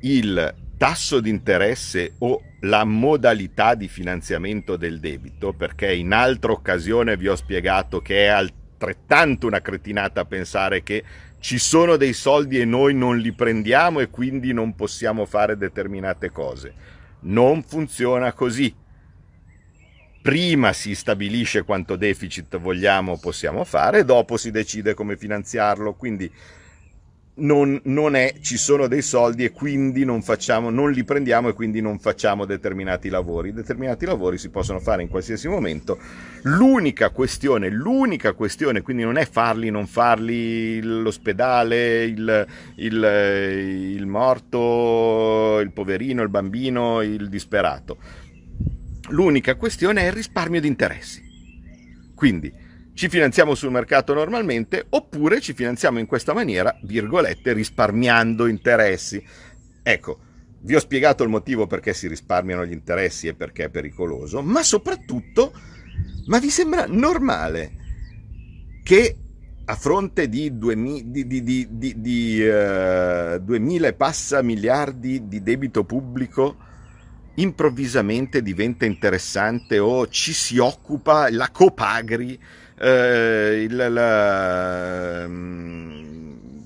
il 0.00 0.54
tasso 0.76 1.20
di 1.20 1.30
interesse 1.30 2.14
o 2.18 2.42
la 2.60 2.84
modalità 2.84 3.74
di 3.74 3.88
finanziamento 3.88 4.76
del 4.76 5.00
debito, 5.00 5.52
perché 5.52 5.94
in 5.94 6.12
altra 6.12 6.52
occasione 6.52 7.16
vi 7.16 7.28
ho 7.28 7.36
spiegato 7.36 8.00
che 8.00 8.24
è 8.24 8.28
altrettanto 8.28 9.46
una 9.46 9.60
cretinata 9.60 10.24
pensare 10.24 10.82
che 10.82 11.02
ci 11.42 11.58
sono 11.58 11.96
dei 11.96 12.12
soldi 12.12 12.60
e 12.60 12.64
noi 12.64 12.94
non 12.94 13.18
li 13.18 13.32
prendiamo 13.32 13.98
e 13.98 14.10
quindi 14.10 14.52
non 14.52 14.76
possiamo 14.76 15.26
fare 15.26 15.56
determinate 15.56 16.30
cose. 16.30 16.72
Non 17.22 17.64
funziona 17.64 18.32
così. 18.32 18.72
Prima 20.22 20.72
si 20.72 20.94
stabilisce 20.94 21.64
quanto 21.64 21.96
deficit 21.96 22.58
vogliamo 22.58 23.12
o 23.14 23.18
possiamo 23.18 23.64
fare, 23.64 24.04
dopo 24.04 24.36
si 24.36 24.52
decide 24.52 24.94
come 24.94 25.16
finanziarlo, 25.16 25.94
quindi 25.94 26.32
non, 27.34 27.80
non, 27.84 28.14
è 28.14 28.34
ci 28.42 28.58
sono 28.58 28.86
dei 28.88 29.00
soldi 29.00 29.44
e 29.44 29.52
quindi 29.52 30.04
non, 30.04 30.22
facciamo, 30.22 30.68
non 30.68 30.90
li 30.90 31.02
prendiamo 31.02 31.48
e 31.48 31.52
quindi 31.54 31.80
non 31.80 31.98
facciamo 31.98 32.44
determinati 32.44 33.08
lavori. 33.08 33.52
Determinati 33.52 34.04
lavori 34.04 34.36
si 34.36 34.50
possono 34.50 34.80
fare 34.80 35.02
in 35.02 35.08
qualsiasi 35.08 35.48
momento. 35.48 35.98
L'unica 36.42 37.10
questione, 37.10 37.70
l'unica 37.70 38.34
questione, 38.34 38.82
quindi 38.82 39.02
non 39.02 39.16
è 39.16 39.26
farli, 39.26 39.70
non 39.70 39.86
farli, 39.86 40.82
l'ospedale, 40.82 42.04
il, 42.04 42.46
il, 42.76 43.94
il 43.96 44.06
morto, 44.06 45.58
il 45.60 45.72
poverino, 45.72 46.22
il 46.22 46.28
bambino, 46.28 47.00
il 47.00 47.28
disperato. 47.28 47.96
L'unica 49.08 49.54
questione 49.56 50.02
è 50.02 50.06
il 50.06 50.12
risparmio 50.12 50.60
di 50.60 50.68
interessi. 50.68 51.22
Quindi 52.14 52.61
ci 52.94 53.08
finanziamo 53.08 53.54
sul 53.54 53.70
mercato 53.70 54.12
normalmente 54.12 54.86
oppure 54.88 55.40
ci 55.40 55.54
finanziamo 55.54 55.98
in 55.98 56.06
questa 56.06 56.34
maniera, 56.34 56.76
virgolette, 56.82 57.52
risparmiando 57.52 58.46
interessi. 58.46 59.22
Ecco, 59.82 60.18
vi 60.60 60.74
ho 60.74 60.80
spiegato 60.80 61.22
il 61.22 61.30
motivo 61.30 61.66
perché 61.66 61.94
si 61.94 62.06
risparmiano 62.06 62.64
gli 62.64 62.72
interessi 62.72 63.28
e 63.28 63.34
perché 63.34 63.64
è 63.64 63.70
pericoloso, 63.70 64.42
ma 64.42 64.62
soprattutto, 64.62 65.52
ma 66.26 66.38
vi 66.38 66.50
sembra 66.50 66.86
normale 66.86 67.80
che 68.82 69.16
a 69.64 69.74
fronte 69.74 70.28
di 70.28 70.56
2000, 70.58 71.02
di, 71.06 71.26
di, 71.26 71.42
di, 71.42 72.00
di 72.00 72.40
uh, 72.42 73.38
2000 73.38 73.88
e 73.88 73.92
passa 73.94 74.42
miliardi 74.42 75.28
di 75.28 75.42
debito 75.42 75.84
pubblico 75.84 76.70
improvvisamente 77.34 78.42
diventa 78.42 78.84
interessante 78.84 79.78
o 79.78 80.06
ci 80.08 80.32
si 80.32 80.58
occupa, 80.58 81.30
la 81.30 81.48
Copagri 81.50 82.38
eh, 82.82 83.62
il, 83.62 83.76
la, 83.76 85.24
um, 85.24 86.64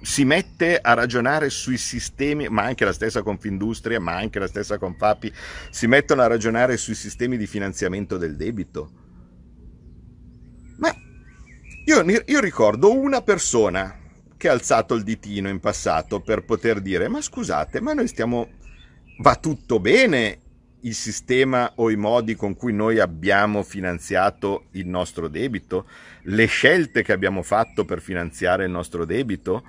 si 0.00 0.24
mette 0.24 0.78
a 0.78 0.94
ragionare 0.94 1.50
sui 1.50 1.76
sistemi, 1.76 2.48
ma 2.48 2.62
anche 2.62 2.86
la 2.86 2.92
stessa 2.94 3.22
Confindustria, 3.22 4.00
ma 4.00 4.14
anche 4.16 4.38
la 4.38 4.46
stessa 4.46 4.78
Confapi, 4.78 5.30
si 5.70 5.86
mettono 5.86 6.22
a 6.22 6.26
ragionare 6.26 6.78
sui 6.78 6.94
sistemi 6.94 7.36
di 7.36 7.46
finanziamento 7.46 8.16
del 8.16 8.34
debito. 8.36 8.90
Ma 10.78 10.94
io, 11.84 12.02
io 12.26 12.40
ricordo 12.40 12.90
una 12.90 13.20
persona 13.20 13.98
che 14.38 14.48
ha 14.48 14.52
alzato 14.52 14.94
il 14.94 15.02
ditino 15.02 15.50
in 15.50 15.60
passato 15.60 16.20
per 16.20 16.44
poter 16.44 16.80
dire 16.80 17.08
ma 17.08 17.20
scusate, 17.20 17.80
ma 17.80 17.92
noi 17.92 18.08
stiamo... 18.08 18.48
va 19.18 19.36
tutto 19.36 19.80
bene 19.80 20.38
il 20.84 20.94
sistema 20.94 21.72
o 21.76 21.90
i 21.90 21.96
modi 21.96 22.34
con 22.34 22.54
cui 22.54 22.72
noi 22.72 22.98
abbiamo 22.98 23.62
finanziato 23.62 24.66
il 24.72 24.86
nostro 24.86 25.28
debito, 25.28 25.86
le 26.24 26.46
scelte 26.46 27.02
che 27.02 27.12
abbiamo 27.12 27.42
fatto 27.42 27.84
per 27.84 28.00
finanziare 28.00 28.64
il 28.64 28.70
nostro 28.70 29.04
debito. 29.04 29.62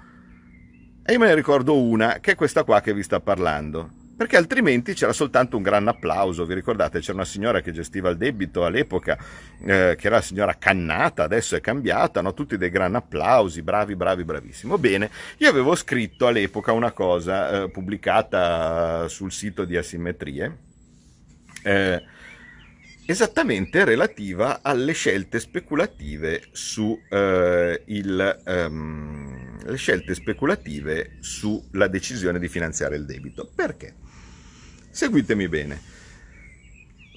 E 1.06 1.14
io 1.14 1.20
me 1.20 1.28
ne 1.28 1.36
ricordo 1.36 1.80
una, 1.80 2.20
che 2.20 2.32
è 2.32 2.36
questa 2.36 2.64
qua 2.64 2.82
che 2.82 2.94
vi 2.94 3.04
sta 3.04 3.20
parlando. 3.20 4.04
Perché 4.18 4.38
altrimenti 4.38 4.94
c'era 4.94 5.12
soltanto 5.12 5.58
un 5.58 5.64
gran 5.64 5.88
applauso. 5.90 6.46
Vi 6.46 6.54
ricordate? 6.54 7.00
C'era 7.00 7.16
una 7.16 7.26
signora 7.26 7.60
che 7.60 7.74
gestiva 7.74 8.10
il 8.10 8.18
debito 8.18 8.64
all'epoca, 8.64 9.18
eh, 9.60 9.96
che 9.98 10.08
era 10.08 10.16
la 10.16 10.22
signora 10.22 10.56
Cannata, 10.58 11.24
adesso 11.24 11.58
è 11.58 11.62
cambiata, 11.62 12.22
no? 12.22 12.34
tutti 12.34 12.58
dei 12.58 12.70
gran 12.70 12.96
applausi, 12.96 13.62
bravi, 13.62 13.96
bravi, 13.96 14.24
bravissimo. 14.24 14.78
Bene, 14.78 15.10
io 15.38 15.50
avevo 15.50 15.76
scritto 15.76 16.28
all'epoca 16.28 16.72
una 16.72 16.92
cosa 16.92 17.64
eh, 17.64 17.70
pubblicata 17.70 19.10
sul 19.10 19.34
sito 19.34 19.66
di 19.66 19.76
Asimmetrie, 19.76 20.65
eh, 21.66 22.04
esattamente 23.08 23.84
relativa 23.84 24.62
alle 24.62 24.94
scelte 24.94 25.40
speculative 25.40 26.44
su 26.52 27.00
eh, 27.10 27.82
il, 27.86 28.42
um, 28.46 29.58
le 29.64 29.78
scelte 29.78 30.14
speculative 30.14 31.18
sulla 31.20 31.88
decisione 31.88 32.40
di 32.40 32.48
finanziare 32.48 32.96
il 32.96 33.06
debito. 33.06 33.50
Perché? 33.54 33.96
Seguitemi 34.90 35.48
bene. 35.48 35.82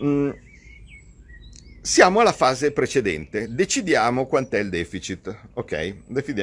Mm, 0.02 0.30
siamo 1.80 2.20
alla 2.20 2.32
fase 2.32 2.72
precedente, 2.72 3.54
decidiamo 3.54 4.26
quant'è 4.26 4.58
il 4.58 4.68
deficit, 4.68 5.34
ok? 5.54 5.94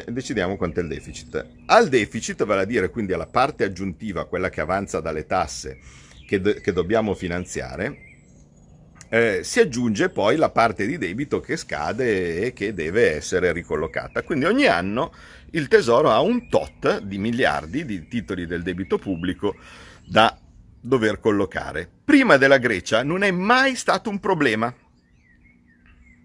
Decidiamo 0.10 0.58
quant'è 0.58 0.82
il 0.82 0.88
deficit. 0.88 1.46
Al 1.68 1.88
deficit, 1.88 2.44
vale 2.46 2.62
a 2.62 2.66
dire 2.66 2.90
quindi 2.90 3.14
alla 3.14 3.28
parte 3.28 3.64
aggiuntiva, 3.64 4.26
quella 4.26 4.50
che 4.50 4.62
avanza 4.62 5.00
dalle 5.02 5.26
tasse, 5.26 5.78
che, 6.26 6.42
do- 6.42 6.54
che 6.54 6.74
dobbiamo 6.74 7.14
finanziare, 7.14 8.06
eh, 9.10 9.42
si 9.44 9.60
aggiunge 9.60 10.10
poi 10.10 10.36
la 10.36 10.50
parte 10.50 10.86
di 10.86 10.98
debito 10.98 11.40
che 11.40 11.56
scade 11.58 12.42
e 12.42 12.54
che 12.54 12.74
deve 12.74 13.16
essere 13.16 13.52
ricollocata. 13.52 14.24
Quindi 14.24 14.46
ogni 14.46 14.66
anno 14.66 15.14
il 15.52 15.68
Tesoro 15.68 16.10
ha 16.10 16.20
un 16.22 16.50
tot 16.50 17.02
di 17.02 17.18
miliardi 17.18 17.86
di 17.86 18.08
titoli 18.08 18.46
del 18.46 18.64
debito 18.64 18.98
pubblico 18.98 19.56
da 20.06 20.38
dover 20.82 21.20
collocare. 21.20 21.90
Prima 22.04 22.38
della 22.38 22.58
Grecia 22.58 23.04
non 23.04 23.24
è 23.24 23.32
mai 23.32 23.76
stato 23.76 24.10
un 24.10 24.20
problema. 24.20 24.74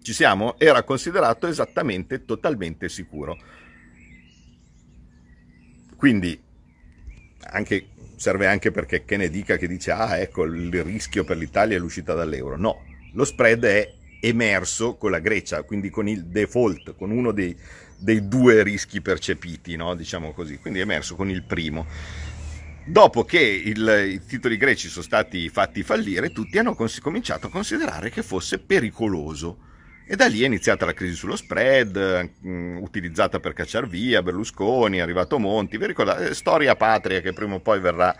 Ci 0.01 0.13
siamo? 0.13 0.59
Era 0.59 0.83
considerato 0.83 1.47
esattamente 1.47 2.25
totalmente 2.25 2.89
sicuro. 2.89 3.37
Quindi 5.95 6.39
anche 7.51 7.89
serve 8.21 8.45
anche 8.45 8.69
perché 8.69 9.03
che 9.03 9.17
ne 9.17 9.31
dica 9.31 9.57
che 9.57 9.67
dice 9.67 9.89
ah 9.89 10.19
ecco 10.19 10.43
il 10.43 10.83
rischio 10.83 11.23
per 11.23 11.37
l'Italia 11.37 11.75
è 11.75 11.79
l'uscita 11.79 12.13
dall'euro. 12.13 12.55
No, 12.55 12.83
lo 13.13 13.25
spread 13.25 13.63
è 13.63 13.93
emerso 14.19 14.93
con 14.95 15.09
la 15.09 15.17
Grecia, 15.17 15.63
quindi 15.63 15.89
con 15.89 16.07
il 16.07 16.25
default, 16.25 16.95
con 16.95 17.09
uno 17.09 17.31
dei, 17.31 17.57
dei 17.97 18.27
due 18.27 18.61
rischi 18.61 19.01
percepiti, 19.01 19.75
no? 19.75 19.95
diciamo 19.95 20.33
così, 20.33 20.59
quindi 20.59 20.77
è 20.77 20.83
emerso 20.83 21.15
con 21.15 21.31
il 21.31 21.41
primo. 21.41 21.87
Dopo 22.85 23.23
che 23.23 23.39
il, 23.39 24.11
i 24.11 24.25
titoli 24.27 24.55
greci 24.55 24.87
sono 24.87 25.03
stati 25.03 25.49
fatti 25.49 25.81
fallire, 25.81 26.31
tutti 26.31 26.59
hanno 26.59 26.75
cons- 26.75 26.99
cominciato 26.99 27.47
a 27.47 27.49
considerare 27.49 28.11
che 28.11 28.21
fosse 28.21 28.59
pericoloso. 28.59 29.69
E 30.05 30.15
da 30.15 30.27
lì 30.27 30.41
è 30.41 30.45
iniziata 30.45 30.85
la 30.85 30.93
crisi 30.93 31.15
sullo 31.15 31.35
spread, 31.35 32.31
mm, 32.45 32.77
utilizzata 32.77 33.39
per 33.39 33.53
cacciare 33.53 33.87
via 33.87 34.21
Berlusconi, 34.21 34.97
è 34.97 35.01
arrivato 35.01 35.39
Monti, 35.39 35.77
vi 35.77 35.85
ricordate? 35.85 36.33
Storia 36.33 36.75
patria 36.75 37.21
che 37.21 37.33
prima 37.33 37.55
o 37.55 37.59
poi 37.59 37.79
verrà, 37.79 38.15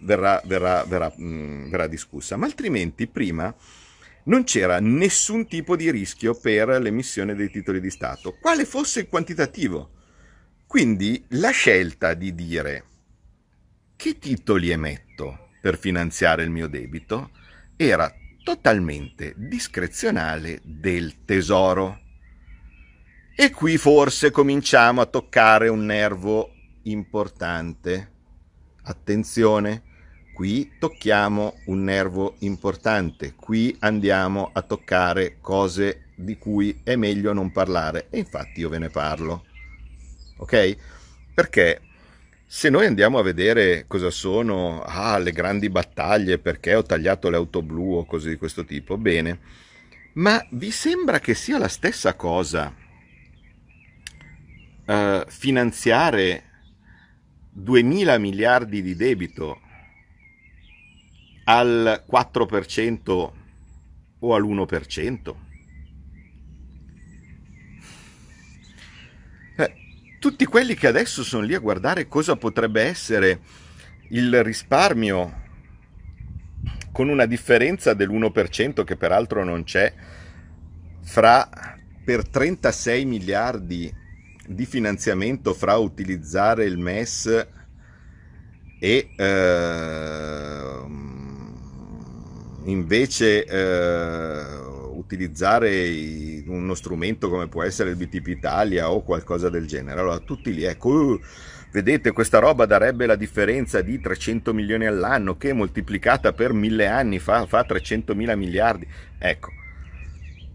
verrà, 0.00 0.40
verrà, 0.44 1.12
mm, 1.20 1.70
verrà 1.70 1.86
discussa. 1.86 2.36
Ma 2.36 2.46
altrimenti 2.46 3.06
prima 3.08 3.54
non 4.24 4.44
c'era 4.44 4.78
nessun 4.78 5.48
tipo 5.48 5.74
di 5.74 5.90
rischio 5.90 6.34
per 6.34 6.68
l'emissione 6.68 7.34
dei 7.34 7.50
titoli 7.50 7.80
di 7.80 7.90
Stato, 7.90 8.36
quale 8.40 8.64
fosse 8.64 9.00
il 9.00 9.08
quantitativo. 9.08 9.90
Quindi 10.66 11.24
la 11.30 11.50
scelta 11.50 12.14
di 12.14 12.34
dire 12.34 12.84
che 13.96 14.18
titoli 14.18 14.70
emetto 14.70 15.50
per 15.60 15.78
finanziare 15.78 16.42
il 16.42 16.50
mio 16.50 16.66
debito 16.66 17.30
era 17.76 18.12
totalmente 18.42 19.34
discrezionale 19.36 20.60
del 20.62 21.24
tesoro. 21.24 22.00
E 23.34 23.50
qui 23.50 23.78
forse 23.78 24.30
cominciamo 24.30 25.00
a 25.00 25.06
toccare 25.06 25.68
un 25.68 25.84
nervo 25.84 26.52
importante. 26.82 28.10
Attenzione, 28.82 29.82
qui 30.34 30.72
tocchiamo 30.78 31.54
un 31.66 31.84
nervo 31.84 32.34
importante, 32.40 33.34
qui 33.34 33.74
andiamo 33.80 34.50
a 34.52 34.62
toccare 34.62 35.38
cose 35.40 36.08
di 36.14 36.36
cui 36.36 36.80
è 36.82 36.96
meglio 36.96 37.32
non 37.32 37.52
parlare 37.52 38.08
e 38.10 38.18
infatti 38.18 38.60
io 38.60 38.68
ve 38.68 38.78
ne 38.78 38.88
parlo. 38.88 39.44
Ok? 40.38 40.76
Perché 41.34 41.80
se 42.54 42.68
noi 42.68 42.84
andiamo 42.84 43.16
a 43.16 43.22
vedere 43.22 43.86
cosa 43.86 44.10
sono 44.10 44.82
ah, 44.82 45.16
le 45.16 45.32
grandi 45.32 45.70
battaglie, 45.70 46.36
perché 46.36 46.74
ho 46.74 46.82
tagliato 46.82 47.30
le 47.30 47.36
auto 47.36 47.62
blu 47.62 47.94
o 47.94 48.04
cose 48.04 48.28
di 48.28 48.36
questo 48.36 48.66
tipo, 48.66 48.98
bene, 48.98 49.38
ma 50.12 50.46
vi 50.50 50.70
sembra 50.70 51.18
che 51.18 51.32
sia 51.32 51.56
la 51.56 51.66
stessa 51.66 52.12
cosa 52.12 52.74
uh, 54.84 55.24
finanziare 55.28 56.42
2000 57.52 58.18
miliardi 58.18 58.82
di 58.82 58.96
debito 58.96 59.58
al 61.44 62.04
4% 62.06 63.30
o 64.18 64.34
all'1%? 64.34 65.51
Tutti 70.22 70.44
quelli 70.44 70.74
che 70.76 70.86
adesso 70.86 71.24
sono 71.24 71.42
lì 71.42 71.52
a 71.52 71.58
guardare 71.58 72.06
cosa 72.06 72.36
potrebbe 72.36 72.82
essere 72.82 73.40
il 74.10 74.44
risparmio 74.44 75.40
con 76.92 77.08
una 77.08 77.26
differenza 77.26 77.92
dell'1% 77.92 78.84
che 78.84 78.94
peraltro 78.94 79.42
non 79.42 79.64
c'è 79.64 79.92
fra 81.00 81.48
per 82.04 82.28
36 82.28 83.04
miliardi 83.04 83.92
di 84.46 84.64
finanziamento 84.64 85.54
fra 85.54 85.74
utilizzare 85.74 86.66
il 86.66 86.78
MES 86.78 87.46
e 88.78 89.10
eh, 89.16 90.84
invece 92.66 93.44
eh, 93.44 94.61
utilizzare 94.92 96.42
uno 96.46 96.74
strumento 96.74 97.28
come 97.28 97.48
può 97.48 97.62
essere 97.62 97.90
il 97.90 97.96
BTP 97.96 98.28
Italia 98.28 98.90
o 98.90 99.02
qualcosa 99.02 99.48
del 99.48 99.66
genere. 99.66 100.00
Allora 100.00 100.18
tutti 100.18 100.52
lì, 100.54 100.64
ecco, 100.64 100.88
uh, 100.88 101.20
vedete 101.72 102.12
questa 102.12 102.38
roba 102.38 102.66
darebbe 102.66 103.06
la 103.06 103.16
differenza 103.16 103.80
di 103.80 104.00
300 104.00 104.52
milioni 104.52 104.86
all'anno 104.86 105.36
che 105.36 105.52
moltiplicata 105.52 106.32
per 106.32 106.52
mille 106.52 106.86
anni 106.86 107.18
fa, 107.18 107.46
fa 107.46 107.64
300 107.64 108.14
mila 108.14 108.36
miliardi. 108.36 108.86
Ecco, 109.18 109.50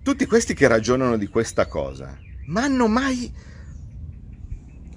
tutti 0.04 0.26
questi 0.26 0.54
che 0.54 0.68
ragionano 0.68 1.18
di 1.18 1.28
questa 1.28 1.66
cosa, 1.66 2.18
ma 2.46 2.64
hanno 2.64 2.88
mai 2.88 3.32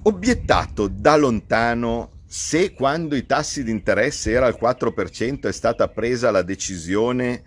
obiettato 0.03 0.89
da 0.89 1.17
lontano 1.17 2.19
se 2.33 2.75
quando 2.75 3.17
i 3.17 3.27
tassi 3.27 3.65
di 3.65 3.73
interesse 3.73 4.31
era 4.31 4.47
al 4.47 4.57
4% 4.61 5.49
è 5.49 5.53
stata 5.53 5.89
presa 5.89 6.31
la 6.31 6.43
decisione 6.43 7.43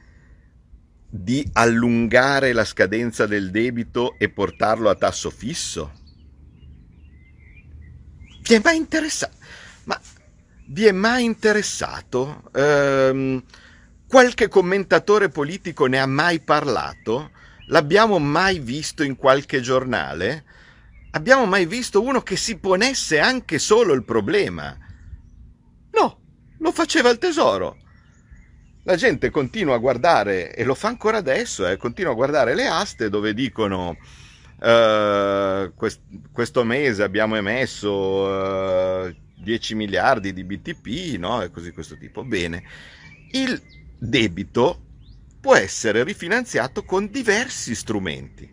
di 1.15 1.47
allungare 1.53 2.53
la 2.53 2.65
scadenza 2.65 3.27
del 3.27 3.51
debito 3.51 4.17
e 4.17 4.29
portarlo 4.29 4.89
a 4.89 4.95
tasso 4.95 5.29
fisso? 5.29 5.93
Vi 8.41 8.55
è 8.55 8.59
mai 8.63 8.77
interessato? 8.77 9.35
Ma 9.83 10.01
vi 10.69 10.85
è 10.85 10.91
mai 10.91 11.23
interessato? 11.23 12.49
Ehm, 12.55 13.43
qualche 14.07 14.47
commentatore 14.47 15.29
politico 15.29 15.85
ne 15.85 15.99
ha 15.99 16.07
mai 16.07 16.39
parlato? 16.39 17.29
L'abbiamo 17.67 18.17
mai 18.17 18.57
visto 18.57 19.03
in 19.03 19.15
qualche 19.15 19.61
giornale? 19.61 20.45
Abbiamo 21.11 21.45
mai 21.45 21.67
visto 21.67 22.01
uno 22.01 22.21
che 22.21 22.37
si 22.37 22.57
ponesse 22.57 23.19
anche 23.19 23.59
solo 23.59 23.93
il 23.93 24.03
problema? 24.03 24.75
No, 25.91 26.21
lo 26.57 26.71
faceva 26.71 27.11
il 27.11 27.19
tesoro. 27.19 27.77
La 28.85 28.95
gente 28.97 29.29
continua 29.29 29.75
a 29.75 29.79
guardare, 29.79 30.53
e 30.53 30.63
lo 30.65 30.75
fa 30.75 30.89
ancora 30.89 31.17
adesso, 31.17 31.65
eh, 31.65 31.77
continua 31.77 32.11
a 32.11 32.15
guardare 32.15 32.53
le 32.53 32.67
aste 32.67 33.09
dove 33.09 33.33
dicono 33.33 33.97
uh, 34.59 35.73
quest- 35.73 36.01
questo 36.33 36.65
mese 36.65 37.01
abbiamo 37.01 37.37
emesso 37.37 37.91
uh, 37.91 39.15
10 39.37 39.75
miliardi 39.75 40.33
di 40.33 40.43
BTP, 40.43 41.17
no? 41.17 41.41
E 41.41 41.49
così 41.49 41.71
questo 41.71 41.97
tipo. 41.97 42.25
Bene, 42.25 42.63
il 43.31 43.61
debito 43.97 44.81
può 45.39 45.55
essere 45.55 46.03
rifinanziato 46.03 46.83
con 46.83 47.09
diversi 47.09 47.75
strumenti. 47.75 48.51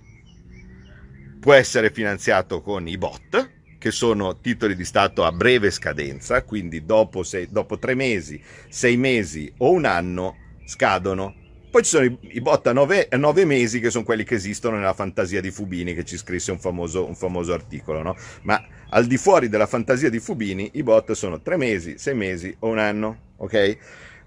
Può 1.41 1.55
essere 1.55 1.91
finanziato 1.91 2.61
con 2.63 2.87
i 2.87 2.99
bot, 2.99 3.51
che 3.81 3.91
sono 3.91 4.39
titoli 4.41 4.77
di 4.77 4.85
Stato 4.85 5.25
a 5.25 5.33
breve 5.33 5.71
scadenza, 5.71 6.43
quindi 6.43 6.85
dopo, 6.85 7.23
sei, 7.23 7.49
dopo 7.51 7.79
tre 7.79 7.95
mesi, 7.95 8.39
sei 8.69 8.99
mesi 8.99 9.51
o 9.57 9.71
un 9.71 9.87
anno 9.87 10.37
scadono. 10.67 11.35
Poi 11.71 11.83
ci 11.83 11.89
sono 11.89 12.05
i, 12.05 12.19
i 12.33 12.43
bot 12.43 12.67
a 12.67 12.75
nove, 12.75 13.09
nove, 13.13 13.47
mesi, 13.47 13.81
che 13.81 13.91
sono 13.91 14.05
quelli 14.05 14.25
che 14.25 14.35
esistono 14.35 14.77
nella 14.77 14.93
fantasia 14.93 15.41
di 15.41 15.51
Fubini, 15.51 15.95
che 15.95 16.05
ci 16.05 16.19
scrisse 16.19 16.51
un 16.51 16.59
famoso, 16.59 17.07
un 17.07 17.15
famoso 17.15 17.55
articolo, 17.55 18.03
no? 18.03 18.17
Ma 18.43 18.63
al 18.91 19.07
di 19.07 19.17
fuori 19.17 19.49
della 19.49 19.67
fantasia 19.67 20.11
di 20.11 20.19
Fubini, 20.19 20.73
i 20.75 20.83
bot 20.83 21.13
sono 21.13 21.41
tre 21.41 21.57
mesi, 21.57 21.97
sei 21.97 22.15
mesi 22.15 22.55
o 22.59 22.69
un 22.69 22.79
anno, 22.79 23.33
ok? 23.37 23.79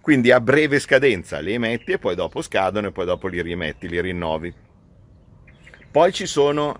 Quindi 0.01 0.31
a 0.31 0.41
breve 0.41 0.79
scadenza 0.79 1.37
li 1.39 1.53
emetti 1.53 1.91
e 1.91 1.99
poi 1.99 2.15
dopo 2.15 2.41
scadono 2.41 2.87
e 2.87 2.91
poi 2.91 3.05
dopo 3.05 3.27
li 3.27 3.39
rimetti, 3.39 3.87
li 3.87 4.01
rinnovi. 4.01 4.51
Poi 5.91 6.11
ci 6.11 6.25
sono, 6.25 6.79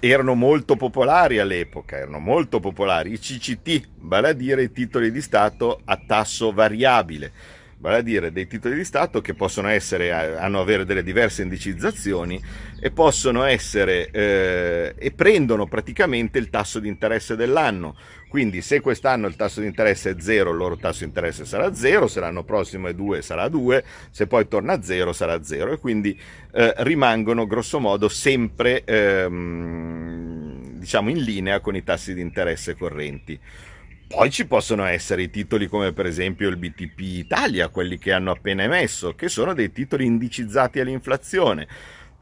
erano 0.00 0.34
molto 0.34 0.76
popolari 0.76 1.38
all'epoca, 1.38 1.96
erano 1.96 2.18
molto 2.18 2.60
popolari. 2.60 3.12
I 3.12 3.18
CCT, 3.18 3.88
vale 4.00 4.28
a 4.28 4.32
dire 4.32 4.62
i 4.62 4.72
titoli 4.72 5.10
di 5.10 5.20
Stato 5.20 5.80
a 5.84 5.96
tasso 5.96 6.52
variabile 6.52 7.60
vale 7.82 7.96
a 7.96 8.00
dire 8.00 8.30
dei 8.30 8.46
titoli 8.46 8.76
di 8.76 8.84
Stato 8.84 9.20
che 9.20 9.34
possono 9.34 9.66
essere, 9.66 10.06
eh, 10.06 10.12
hanno 10.12 10.60
avere 10.60 10.84
delle 10.84 11.02
diverse 11.02 11.42
indicizzazioni 11.42 12.40
e 12.80 12.92
possono 12.92 13.42
essere 13.42 14.08
eh, 14.12 14.94
e 14.96 15.10
prendono 15.10 15.66
praticamente 15.66 16.38
il 16.38 16.48
tasso 16.48 16.78
di 16.78 16.86
interesse 16.86 17.34
dell'anno. 17.34 17.96
Quindi 18.28 18.62
se 18.62 18.80
quest'anno 18.80 19.26
il 19.26 19.34
tasso 19.34 19.60
di 19.60 19.66
interesse 19.66 20.10
è 20.10 20.14
0, 20.16 20.52
il 20.52 20.56
loro 20.56 20.76
tasso 20.76 21.00
di 21.00 21.06
interesse 21.06 21.44
sarà 21.44 21.74
0, 21.74 22.06
se 22.06 22.20
l'anno 22.20 22.44
prossimo 22.44 22.86
è 22.86 22.94
2 22.94 23.20
sarà 23.20 23.48
2, 23.48 23.84
se 24.10 24.28
poi 24.28 24.46
torna 24.46 24.74
a 24.74 24.82
0 24.82 25.12
sarà 25.12 25.42
0 25.42 25.72
e 25.72 25.78
quindi 25.78 26.18
eh, 26.52 26.74
rimangono 26.78 27.48
grosso 27.48 27.80
modo 27.80 28.08
sempre 28.08 28.84
ehm, 28.84 30.78
diciamo 30.78 31.10
in 31.10 31.18
linea 31.18 31.58
con 31.58 31.74
i 31.74 31.82
tassi 31.82 32.14
di 32.14 32.20
interesse 32.20 32.76
correnti. 32.76 33.38
Poi 34.14 34.30
ci 34.30 34.46
possono 34.46 34.84
essere 34.84 35.22
i 35.22 35.30
titoli 35.30 35.66
come 35.68 35.94
per 35.94 36.04
esempio 36.04 36.50
il 36.50 36.58
BTP 36.58 37.00
Italia, 37.00 37.68
quelli 37.68 37.96
che 37.96 38.12
hanno 38.12 38.30
appena 38.30 38.62
emesso, 38.62 39.14
che 39.14 39.30
sono 39.30 39.54
dei 39.54 39.72
titoli 39.72 40.04
indicizzati 40.04 40.80
all'inflazione, 40.80 41.66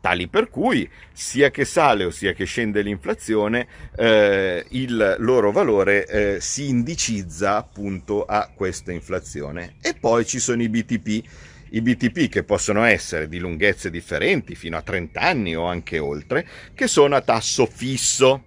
tali 0.00 0.28
per 0.28 0.50
cui 0.50 0.88
sia 1.12 1.50
che 1.50 1.64
sale 1.64 2.04
o 2.04 2.10
sia 2.10 2.32
che 2.32 2.44
scende 2.44 2.82
l'inflazione, 2.82 3.66
eh, 3.96 4.64
il 4.68 5.16
loro 5.18 5.50
valore 5.50 6.06
eh, 6.06 6.40
si 6.40 6.68
indicizza 6.68 7.56
appunto 7.56 8.24
a 8.24 8.52
questa 8.54 8.92
inflazione. 8.92 9.74
E 9.82 9.94
poi 9.98 10.24
ci 10.24 10.38
sono 10.38 10.62
i 10.62 10.68
BTP, 10.68 11.28
i 11.70 11.80
BTP 11.80 12.28
che 12.28 12.44
possono 12.44 12.84
essere 12.84 13.28
di 13.28 13.40
lunghezze 13.40 13.90
differenti, 13.90 14.54
fino 14.54 14.76
a 14.76 14.82
30 14.82 15.20
anni 15.20 15.56
o 15.56 15.64
anche 15.64 15.98
oltre, 15.98 16.46
che 16.72 16.86
sono 16.86 17.16
a 17.16 17.20
tasso 17.20 17.66
fisso 17.66 18.44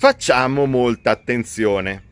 facciamo 0.00 0.64
molta 0.64 1.10
attenzione. 1.10 2.04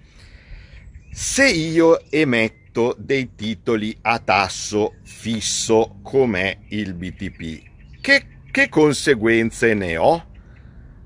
Se 1.10 1.48
io 1.48 2.02
emetto 2.10 2.94
dei 2.98 3.34
titoli 3.34 3.96
a 4.02 4.18
tasso 4.18 4.96
fisso 5.04 5.98
come 6.02 6.66
il 6.68 6.92
BTP, 6.92 7.62
che, 8.02 8.26
che 8.50 8.68
conseguenze 8.68 9.72
ne 9.72 9.96
ho? 9.96 10.22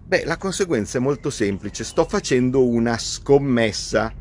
Beh, 0.05 0.25
la 0.25 0.37
conseguenza 0.37 0.99
è 0.99 1.01
molto 1.01 1.31
semplice, 1.31 1.85
sto 1.85 2.05
facendo 2.05 2.67
una 2.67 2.99
scommessa 2.99 4.13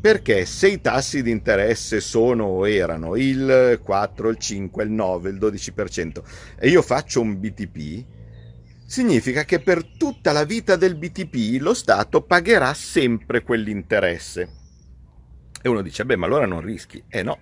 perché 0.00 0.46
se 0.46 0.68
i 0.68 0.80
tassi 0.80 1.22
di 1.22 1.30
interesse 1.30 2.00
sono 2.00 2.44
o 2.44 2.66
erano 2.66 3.16
il 3.16 3.80
4, 3.84 4.28
il 4.30 4.38
5, 4.38 4.82
il 4.82 4.90
9, 4.90 5.28
il 5.28 5.36
12% 5.36 6.22
e 6.58 6.70
io 6.70 6.80
faccio 6.80 7.20
un 7.20 7.38
BTP, 7.38 8.04
significa 8.88 9.44
che 9.44 9.60
per 9.60 9.84
tutta 9.84 10.32
la 10.32 10.44
vita 10.44 10.76
del 10.76 10.96
BTP 10.96 11.60
lo 11.60 11.74
Stato 11.74 12.22
pagherà 12.22 12.72
sempre 12.72 13.42
quell'interesse. 13.42 14.56
E 15.60 15.68
uno 15.68 15.82
dice, 15.82 16.06
beh, 16.06 16.16
ma 16.16 16.24
allora 16.24 16.46
non 16.46 16.62
rischi. 16.62 17.04
Eh 17.06 17.22
no, 17.22 17.38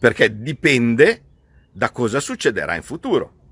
perché 0.00 0.40
dipende 0.40 1.22
da 1.70 1.90
cosa 1.90 2.18
succederà 2.18 2.74
in 2.76 2.82
futuro. 2.82 3.42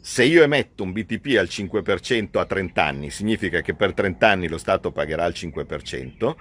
Se 0.00 0.24
io 0.24 0.42
emetto 0.42 0.82
un 0.82 0.90
BTP 0.90 1.36
al 1.38 1.46
5% 1.48 2.38
a 2.38 2.44
30 2.44 2.84
anni, 2.84 3.10
significa 3.10 3.60
che 3.60 3.74
per 3.74 3.94
30 3.94 4.28
anni 4.28 4.48
lo 4.48 4.58
Stato 4.58 4.90
pagherà 4.90 5.26
il 5.26 5.34
5%, 5.36 6.34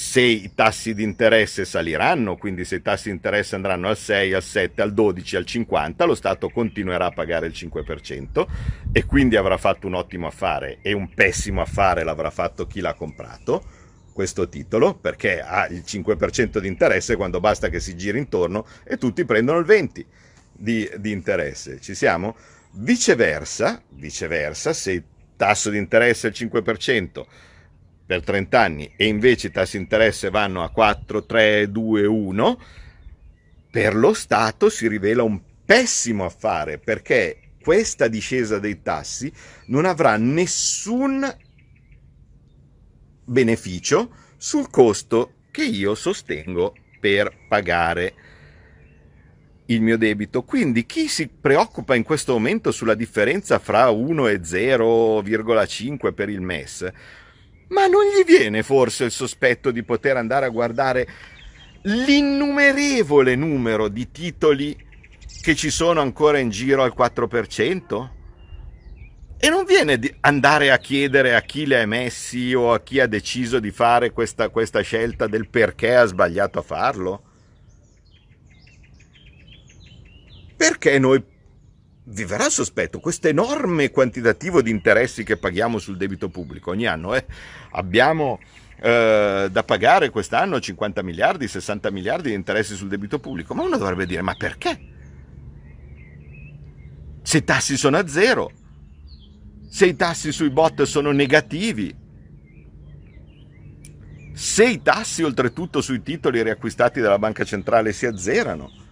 se 0.00 0.20
i 0.20 0.52
tassi 0.54 0.94
di 0.94 1.02
interesse 1.02 1.64
saliranno, 1.64 2.36
quindi 2.36 2.64
se 2.64 2.76
i 2.76 2.82
tassi 2.82 3.08
di 3.08 3.16
interesse 3.16 3.56
andranno 3.56 3.88
al 3.88 3.96
6, 3.96 4.32
al 4.32 4.44
7, 4.44 4.80
al 4.80 4.94
12, 4.94 5.34
al 5.34 5.44
50, 5.44 6.04
lo 6.04 6.14
Stato 6.14 6.50
continuerà 6.50 7.06
a 7.06 7.10
pagare 7.10 7.48
il 7.48 7.52
5% 7.52 8.46
e 8.92 9.04
quindi 9.06 9.34
avrà 9.34 9.56
fatto 9.56 9.88
un 9.88 9.94
ottimo 9.94 10.28
affare 10.28 10.78
e 10.82 10.92
un 10.92 11.12
pessimo 11.12 11.60
affare 11.60 12.04
l'avrà 12.04 12.30
fatto 12.30 12.68
chi 12.68 12.78
l'ha 12.78 12.94
comprato 12.94 13.60
questo 14.12 14.48
titolo 14.48 14.94
perché 14.94 15.40
ha 15.40 15.66
il 15.66 15.82
5% 15.84 16.58
di 16.58 16.68
interesse 16.68 17.16
quando 17.16 17.40
basta 17.40 17.68
che 17.68 17.80
si 17.80 17.96
giri 17.96 18.18
intorno 18.18 18.66
e 18.84 18.98
tutti 18.98 19.24
prendono 19.24 19.58
il 19.58 19.66
20% 19.66 20.04
di, 20.52 20.88
di 20.96 21.10
interesse. 21.10 21.80
Ci 21.80 21.96
siamo? 21.96 22.36
Viceversa, 22.70 23.82
viceversa, 23.88 24.72
se 24.72 24.92
il 24.92 25.02
tasso 25.34 25.70
di 25.70 25.78
interesse 25.78 26.28
è 26.28 26.30
il 26.30 26.48
5%, 26.48 27.24
per 28.08 28.24
30 28.24 28.58
anni 28.58 28.90
e 28.96 29.04
invece 29.04 29.48
i 29.48 29.50
tassi 29.50 29.76
di 29.76 29.82
interesse 29.82 30.30
vanno 30.30 30.64
a 30.64 30.70
4, 30.70 31.26
3, 31.26 31.70
2, 31.70 32.06
1, 32.06 32.60
per 33.70 33.94
lo 33.94 34.14
Stato 34.14 34.70
si 34.70 34.88
rivela 34.88 35.22
un 35.22 35.38
pessimo 35.62 36.24
affare 36.24 36.78
perché 36.78 37.50
questa 37.60 38.08
discesa 38.08 38.58
dei 38.58 38.80
tassi 38.80 39.30
non 39.66 39.84
avrà 39.84 40.16
nessun 40.16 41.22
beneficio 43.26 44.10
sul 44.38 44.70
costo 44.70 45.34
che 45.50 45.64
io 45.64 45.94
sostengo 45.94 46.74
per 46.98 47.30
pagare 47.46 48.14
il 49.66 49.82
mio 49.82 49.98
debito. 49.98 50.44
Quindi 50.44 50.86
chi 50.86 51.08
si 51.08 51.28
preoccupa 51.28 51.94
in 51.94 52.04
questo 52.04 52.32
momento 52.32 52.70
sulla 52.70 52.94
differenza 52.94 53.58
fra 53.58 53.90
1 53.90 54.28
e 54.28 54.40
0,5 54.40 56.14
per 56.14 56.30
il 56.30 56.40
MES, 56.40 56.90
ma 57.68 57.86
non 57.86 58.02
gli 58.04 58.24
viene 58.24 58.62
forse 58.62 59.04
il 59.04 59.10
sospetto 59.10 59.70
di 59.70 59.82
poter 59.82 60.16
andare 60.16 60.46
a 60.46 60.50
guardare 60.50 61.08
l'innumerevole 61.82 63.34
numero 63.36 63.88
di 63.88 64.10
titoli 64.10 64.76
che 65.40 65.54
ci 65.54 65.70
sono 65.70 66.00
ancora 66.00 66.38
in 66.38 66.50
giro 66.50 66.82
al 66.82 66.94
4%? 66.96 68.16
E 69.40 69.50
non 69.50 69.64
viene 69.64 69.98
di 69.98 70.12
andare 70.20 70.72
a 70.72 70.78
chiedere 70.78 71.36
a 71.36 71.42
chi 71.42 71.64
li 71.64 71.74
ha 71.74 71.78
emessi 71.78 72.52
o 72.54 72.72
a 72.72 72.80
chi 72.80 72.98
ha 72.98 73.06
deciso 73.06 73.60
di 73.60 73.70
fare 73.70 74.10
questa, 74.10 74.48
questa 74.48 74.80
scelta 74.80 75.28
del 75.28 75.48
perché 75.48 75.94
ha 75.94 76.04
sbagliato 76.06 76.58
a 76.58 76.62
farlo? 76.62 77.22
Perché 80.56 80.98
noi 80.98 81.22
vi 82.10 82.24
verrà 82.24 82.48
sospetto, 82.48 83.00
questo 83.00 83.28
enorme 83.28 83.90
quantitativo 83.90 84.62
di 84.62 84.70
interessi 84.70 85.24
che 85.24 85.36
paghiamo 85.36 85.78
sul 85.78 85.96
debito 85.96 86.28
pubblico 86.28 86.70
ogni 86.70 86.86
anno, 86.86 87.14
eh, 87.14 87.26
abbiamo 87.72 88.40
eh, 88.80 89.48
da 89.50 89.62
pagare 89.62 90.08
quest'anno 90.10 90.58
50 90.58 91.02
miliardi, 91.02 91.46
60 91.46 91.90
miliardi 91.90 92.30
di 92.30 92.34
interessi 92.34 92.76
sul 92.76 92.88
debito 92.88 93.18
pubblico, 93.18 93.54
ma 93.54 93.62
uno 93.62 93.76
dovrebbe 93.76 94.06
dire 94.06 94.22
ma 94.22 94.34
perché? 94.34 94.96
Se 97.22 97.38
i 97.38 97.44
tassi 97.44 97.76
sono 97.76 97.98
a 97.98 98.06
zero, 98.08 98.50
se 99.68 99.86
i 99.86 99.94
tassi 99.94 100.32
sui 100.32 100.48
bot 100.48 100.82
sono 100.84 101.12
negativi, 101.12 101.94
se 104.32 104.66
i 104.66 104.80
tassi 104.80 105.22
oltretutto 105.22 105.82
sui 105.82 106.02
titoli 106.02 106.42
riacquistati 106.42 107.00
dalla 107.00 107.18
banca 107.18 107.44
centrale 107.44 107.92
si 107.92 108.06
azzerano. 108.06 108.86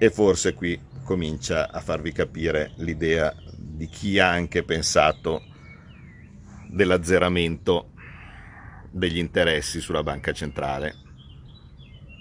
E 0.00 0.10
forse 0.10 0.54
qui 0.54 0.80
comincia 1.02 1.72
a 1.72 1.80
farvi 1.80 2.12
capire 2.12 2.70
l'idea 2.76 3.34
di 3.56 3.88
chi 3.88 4.20
ha 4.20 4.30
anche 4.30 4.62
pensato 4.62 5.42
dell'azzeramento 6.68 7.90
degli 8.90 9.18
interessi 9.18 9.80
sulla 9.80 10.04
banca 10.04 10.32
centrale. 10.32 10.94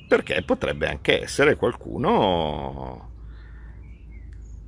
Perché 0.07 0.41
potrebbe 0.43 0.87
anche 0.87 1.21
essere 1.21 1.55
qualcuno 1.55 3.11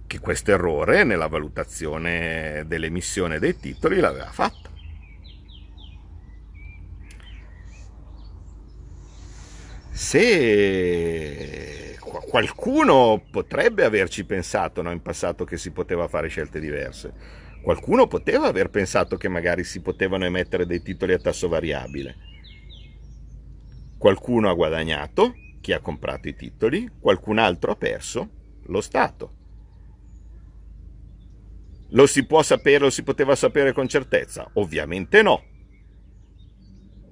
che 0.06 0.20
questo 0.20 0.52
errore 0.52 1.04
nella 1.04 1.28
valutazione 1.28 2.64
dell'emissione 2.68 3.40
dei 3.40 3.58
titoli 3.58 4.00
l'aveva 4.00 4.32
fatto. 4.32 4.70
Se 9.92 11.79
qualcuno 12.28 13.24
potrebbe 13.30 13.84
averci 13.84 14.26
pensato 14.26 14.82
no, 14.82 14.92
in 14.92 15.02
passato 15.02 15.46
che 15.46 15.58
si 15.58 15.72
poteva 15.72 16.08
fare 16.08 16.28
scelte 16.28 16.60
diverse, 16.60 17.14
qualcuno 17.62 18.08
poteva 18.08 18.48
aver 18.48 18.70
pensato 18.70 19.18
che 19.18 19.28
magari 19.28 19.64
si 19.64 19.82
potevano 19.82 20.26
emettere 20.26 20.66
dei 20.66 20.82
titoli 20.82 21.14
a 21.14 21.20
tasso 21.20 21.48
variabile. 21.48 22.16
Qualcuno 23.98 24.50
ha 24.50 24.54
guadagnato, 24.54 25.36
chi 25.60 25.74
ha 25.74 25.82
comprato 25.82 26.28
i 26.30 26.36
titoli, 26.36 26.90
qualcun 27.00 27.38
altro 27.38 27.72
ha 27.72 27.76
perso, 27.76 28.30
lo 28.68 28.82
Stato. 28.82 29.34
Lo 31.90 32.06
si 32.06 32.26
può 32.26 32.44
sapere, 32.44 32.80
lo 32.80 32.90
si 32.90 33.04
poteva 33.04 33.36
sapere 33.36 33.74
con 33.74 33.88
certezza? 33.88 34.50
Ovviamente 34.54 35.22
no. 35.22 35.44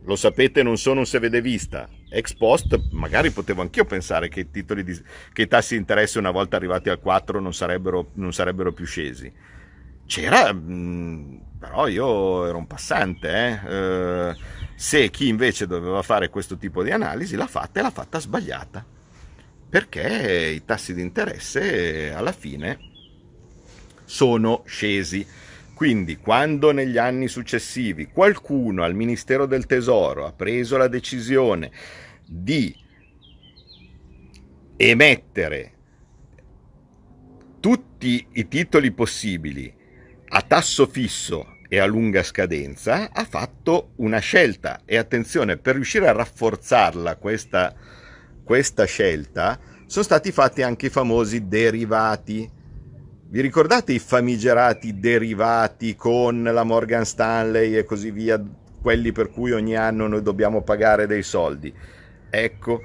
Lo 0.07 0.15
sapete, 0.15 0.63
non 0.63 0.77
sono 0.77 1.01
un 1.01 1.05
sevedevista. 1.05 1.89
Ex 2.09 2.33
post, 2.33 2.79
magari 2.91 3.29
potevo 3.31 3.61
anch'io 3.61 3.83
pensare 3.83 4.29
che 4.29 4.47
i, 4.49 4.49
di, 4.49 4.65
che 5.33 5.41
i 5.41 5.47
tassi 5.47 5.73
di 5.73 5.81
interesse 5.81 6.17
una 6.17 6.31
volta 6.31 6.55
arrivati 6.55 6.87
al 6.87 7.01
4 7.01 7.41
non 7.41 7.53
sarebbero, 7.53 8.11
non 8.13 8.31
sarebbero 8.31 8.71
più 8.71 8.85
scesi. 8.85 9.29
C'era, 10.05 10.53
mm, 10.53 11.35
però 11.59 11.87
io 11.87 12.47
ero 12.47 12.57
un 12.57 12.67
passante. 12.67 13.29
Eh? 13.29 13.69
Eh, 13.69 14.35
se 14.75 15.09
chi 15.09 15.27
invece 15.27 15.67
doveva 15.67 16.01
fare 16.01 16.29
questo 16.29 16.55
tipo 16.55 16.83
di 16.83 16.91
analisi 16.91 17.35
l'ha 17.35 17.45
fatta 17.45 17.81
e 17.81 17.83
l'ha 17.83 17.91
fatta 17.91 18.17
sbagliata. 18.17 18.85
Perché 19.69 20.53
i 20.55 20.63
tassi 20.63 20.93
di 20.93 21.01
interesse 21.01 22.13
alla 22.13 22.31
fine 22.31 22.79
sono 24.05 24.63
scesi. 24.65 25.27
Quindi 25.77 26.17
quando 26.17 26.71
negli 26.71 26.97
anni 26.97 27.27
successivi 27.27 28.07
qualcuno 28.07 28.81
al 28.81 28.95
Ministero 28.95 29.45
del 29.45 29.67
Tesoro 29.67 30.25
ha 30.25 30.33
preso 30.33 30.75
la 30.75 30.87
decisione 30.87 31.69
di 32.25 32.75
emettere 34.75 35.73
tutti 37.59 38.25
i 38.31 38.47
titoli 38.47 38.91
possibili 38.91 39.71
a 40.29 40.41
tasso 40.41 40.87
fisso 40.87 41.59
e 41.69 41.77
a 41.77 41.85
lunga 41.85 42.23
scadenza, 42.23 43.11
ha 43.11 43.23
fatto 43.23 43.91
una 43.97 44.17
scelta. 44.17 44.81
E 44.83 44.97
attenzione, 44.97 45.57
per 45.57 45.75
riuscire 45.75 46.07
a 46.07 46.13
rafforzarla 46.13 47.17
questa, 47.17 47.75
questa 48.43 48.85
scelta, 48.85 49.59
sono 49.85 50.03
stati 50.03 50.31
fatti 50.31 50.63
anche 50.63 50.87
i 50.87 50.89
famosi 50.89 51.47
derivati 51.47 52.56
vi 53.29 53.41
ricordate 53.41 53.91
i 53.91 53.99
famigerati 53.99 54.99
derivati 54.99 55.95
con 55.95 56.43
la 56.43 56.63
Morgan 56.63 57.03
Stanley 57.03 57.75
e 57.75 57.83
così 57.83 58.11
via, 58.11 58.41
quelli 58.81 59.11
per 59.11 59.29
cui 59.29 59.51
ogni 59.51 59.75
anno 59.75 60.07
noi 60.07 60.21
dobbiamo 60.21 60.61
pagare 60.61 61.07
dei 61.07 61.23
soldi? 61.23 61.73
Ecco, 62.29 62.81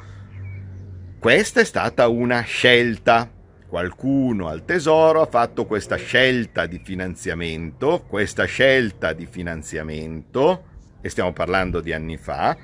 questa 1.19 1.61
è 1.61 1.65
stata 1.65 2.09
una 2.09 2.41
scelta. 2.41 3.31
Qualcuno 3.69 4.49
al 4.49 4.65
tesoro 4.65 5.23
ha 5.23 5.27
fatto 5.27 5.65
questa 5.65 5.97
scelta 5.97 6.67
di 6.67 6.81
finanziamento, 6.85 8.05
questa 8.07 8.45
scelta 8.45 9.13
di 9.13 9.27
finanziamento, 9.27 10.65
e 11.01 11.09
stiamo 11.09 11.33
parlando 11.33 11.81
di 11.81 11.93
anni 11.93 12.19
fa, 12.19 12.55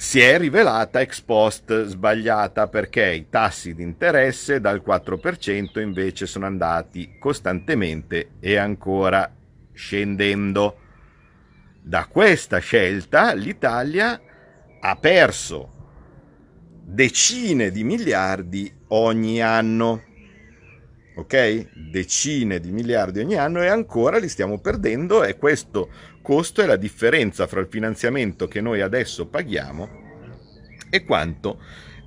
si 0.00 0.20
è 0.20 0.38
rivelata 0.38 1.00
ex 1.00 1.20
post 1.22 1.86
sbagliata 1.86 2.68
perché 2.68 3.10
i 3.10 3.26
tassi 3.28 3.74
di 3.74 3.82
interesse 3.82 4.60
dal 4.60 4.80
4% 4.86 5.80
invece 5.80 6.24
sono 6.24 6.46
andati 6.46 7.16
costantemente 7.18 8.34
e 8.38 8.54
ancora 8.54 9.28
scendendo. 9.72 10.78
Da 11.82 12.06
questa 12.06 12.58
scelta 12.58 13.32
l'Italia 13.32 14.20
ha 14.78 14.94
perso 14.94 15.72
decine 16.70 17.72
di 17.72 17.82
miliardi 17.82 18.72
ogni 18.88 19.42
anno. 19.42 20.04
Ok? 21.16 21.70
Decine 21.90 22.60
di 22.60 22.70
miliardi 22.70 23.18
ogni 23.18 23.34
anno 23.34 23.62
e 23.64 23.66
ancora 23.66 24.18
li 24.18 24.28
stiamo 24.28 24.60
perdendo 24.60 25.24
e 25.24 25.36
questo 25.36 25.88
costo 26.28 26.60
è 26.60 26.66
la 26.66 26.76
differenza 26.76 27.46
fra 27.46 27.60
il 27.60 27.68
finanziamento 27.70 28.48
che 28.48 28.60
noi 28.60 28.82
adesso 28.82 29.24
paghiamo 29.28 29.88
e 30.90 31.02
quanto 31.02 31.58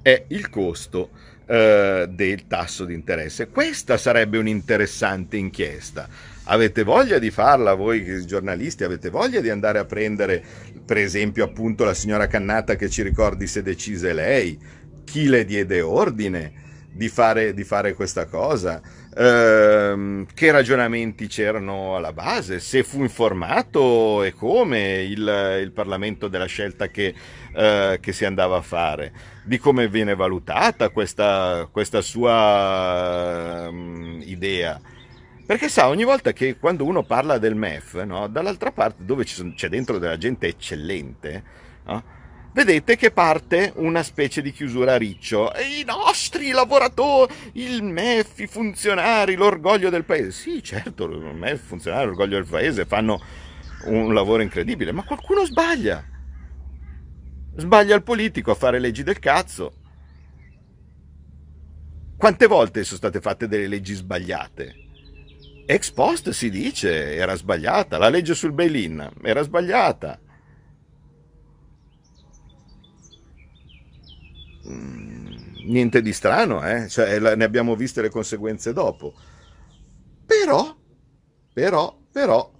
è 0.03 0.25
il 0.27 0.47
costo 0.51 1.09
eh, 1.47 2.05
del 2.07 2.45
tasso 2.45 2.85
di 2.85 2.93
interesse. 2.93 3.47
Questa 3.47 3.97
sarebbe 3.97 4.37
un'interessante 4.37 5.37
inchiesta. 5.37 6.07
Avete 6.43 6.83
voglia 6.83 7.17
di 7.17 7.31
farla 7.31 7.73
voi 7.73 8.23
giornalisti? 8.23 8.83
Avete 8.83 9.09
voglia 9.09 9.41
di 9.41 9.49
andare 9.49 9.79
a 9.79 9.85
prendere, 9.85 10.43
per 10.85 10.97
esempio, 10.97 11.43
appunto 11.43 11.83
la 11.83 11.95
signora 11.95 12.27
Cannata 12.27 12.75
che 12.75 12.91
ci 12.91 13.01
ricordi 13.01 13.47
se 13.47 13.63
decise 13.63 14.13
lei? 14.13 14.55
Chi 15.03 15.29
le 15.29 15.45
diede 15.45 15.81
ordine 15.81 16.53
di 16.93 17.09
fare, 17.09 17.55
di 17.55 17.63
fare 17.63 17.95
questa 17.95 18.27
cosa? 18.27 18.83
Ehm, 19.13 20.25
che 20.33 20.51
ragionamenti 20.51 21.27
c'erano 21.27 21.97
alla 21.97 22.13
base, 22.13 22.61
se 22.61 22.81
fu 22.83 23.01
informato 23.01 24.23
e 24.23 24.31
come 24.33 25.03
il, 25.03 25.59
il 25.61 25.71
Parlamento 25.73 26.29
della 26.29 26.45
scelta 26.45 26.87
che, 26.87 27.13
eh, 27.53 27.97
che, 27.99 28.13
si 28.13 28.23
andava 28.23 28.57
a 28.57 28.61
fare, 28.61 29.11
di 29.43 29.57
come 29.57 29.89
viene 29.89 30.15
valutata 30.15 30.89
questa, 30.89 31.67
questa 31.69 32.01
sua 32.01 33.67
um, 33.69 34.21
idea. 34.23 34.79
Perché 35.45 35.67
sa, 35.67 35.89
ogni 35.89 36.05
volta 36.05 36.31
che 36.31 36.57
quando 36.57 36.85
uno 36.85 37.03
parla 37.03 37.37
del 37.37 37.55
MEF, 37.55 38.01
no, 38.03 38.27
dall'altra 38.27 38.71
parte 38.71 39.03
dove 39.03 39.25
c'è 39.25 39.67
dentro 39.67 39.97
della 39.97 40.17
gente 40.17 40.47
eccellente, 40.47 41.43
no, 41.83 42.03
vedete 42.53 42.95
che 42.95 43.11
parte 43.11 43.71
una 43.75 44.03
specie 44.03 44.41
di 44.41 44.51
chiusura 44.51 44.93
a 44.93 44.97
riccio. 44.97 45.53
E 45.53 45.79
I 45.79 45.83
nostri 45.83 46.51
lavoratori, 46.51 47.33
il 47.53 47.83
MEF, 47.83 48.39
i 48.39 48.47
funzionari, 48.47 49.35
l'orgoglio 49.35 49.89
del 49.89 50.05
paese. 50.05 50.31
Sì, 50.31 50.63
certo, 50.63 51.05
il 51.05 51.35
MEF, 51.35 51.63
i 51.63 51.67
funzionari, 51.67 52.05
l'orgoglio 52.05 52.35
del 52.35 52.47
paese 52.49 52.85
fanno 52.85 53.21
un 53.85 54.13
lavoro 54.13 54.41
incredibile, 54.41 54.91
ma 54.91 55.03
qualcuno 55.03 55.45
sbaglia. 55.45 56.03
Sbaglia 57.55 57.95
il 57.95 58.03
politico 58.03 58.51
a 58.51 58.55
fare 58.55 58.79
leggi 58.79 59.03
del 59.03 59.19
cazzo. 59.19 59.73
Quante 62.17 62.45
volte 62.45 62.83
sono 62.83 62.97
state 62.97 63.19
fatte 63.19 63.47
delle 63.47 63.67
leggi 63.67 63.93
sbagliate? 63.93 64.75
Ex 65.65 65.91
post 65.91 66.29
si 66.29 66.49
dice 66.49 67.15
era 67.15 67.35
sbagliata, 67.35 67.97
la 67.97 68.09
legge 68.09 68.35
sul 68.35 68.51
bail-in 68.51 69.09
era 69.23 69.41
sbagliata. 69.41 70.19
Niente 74.63 76.01
di 76.01 76.13
strano, 76.13 76.65
eh? 76.67 76.87
cioè, 76.87 77.19
ne 77.19 77.43
abbiamo 77.43 77.75
viste 77.75 78.01
le 78.01 78.09
conseguenze 78.09 78.73
dopo. 78.73 79.13
Però, 80.25 80.75
però, 81.53 81.97
però, 82.11 82.51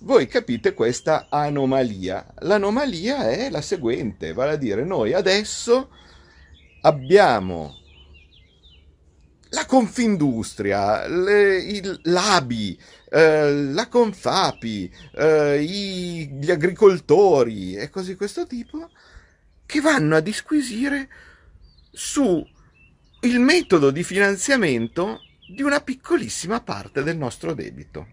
voi 0.00 0.26
capite 0.26 0.74
questa 0.74 1.28
anomalia. 1.30 2.26
L'anomalia 2.40 3.30
è 3.30 3.48
la 3.50 3.60
seguente, 3.60 4.32
vale 4.32 4.52
a 4.52 4.56
dire 4.56 4.84
noi 4.84 5.12
adesso 5.12 5.90
abbiamo 6.82 7.82
la 9.50 9.66
Confindustria, 9.66 11.06
le, 11.06 11.58
il, 11.58 12.00
l'ABI, 12.02 12.78
eh, 13.08 13.52
la 13.52 13.88
Confapi, 13.88 14.92
eh, 15.14 15.62
i, 15.62 16.28
gli 16.40 16.50
agricoltori 16.50 17.76
e 17.76 17.88
cose 17.88 18.10
di 18.10 18.16
questo 18.16 18.46
tipo 18.46 18.90
che 19.74 19.80
vanno 19.80 20.14
a 20.14 20.20
disquisire 20.20 21.08
su 21.90 22.46
il 23.22 23.40
metodo 23.40 23.90
di 23.90 24.04
finanziamento 24.04 25.22
di 25.48 25.62
una 25.62 25.80
piccolissima 25.80 26.60
parte 26.60 27.02
del 27.02 27.16
nostro 27.16 27.54
debito. 27.54 28.06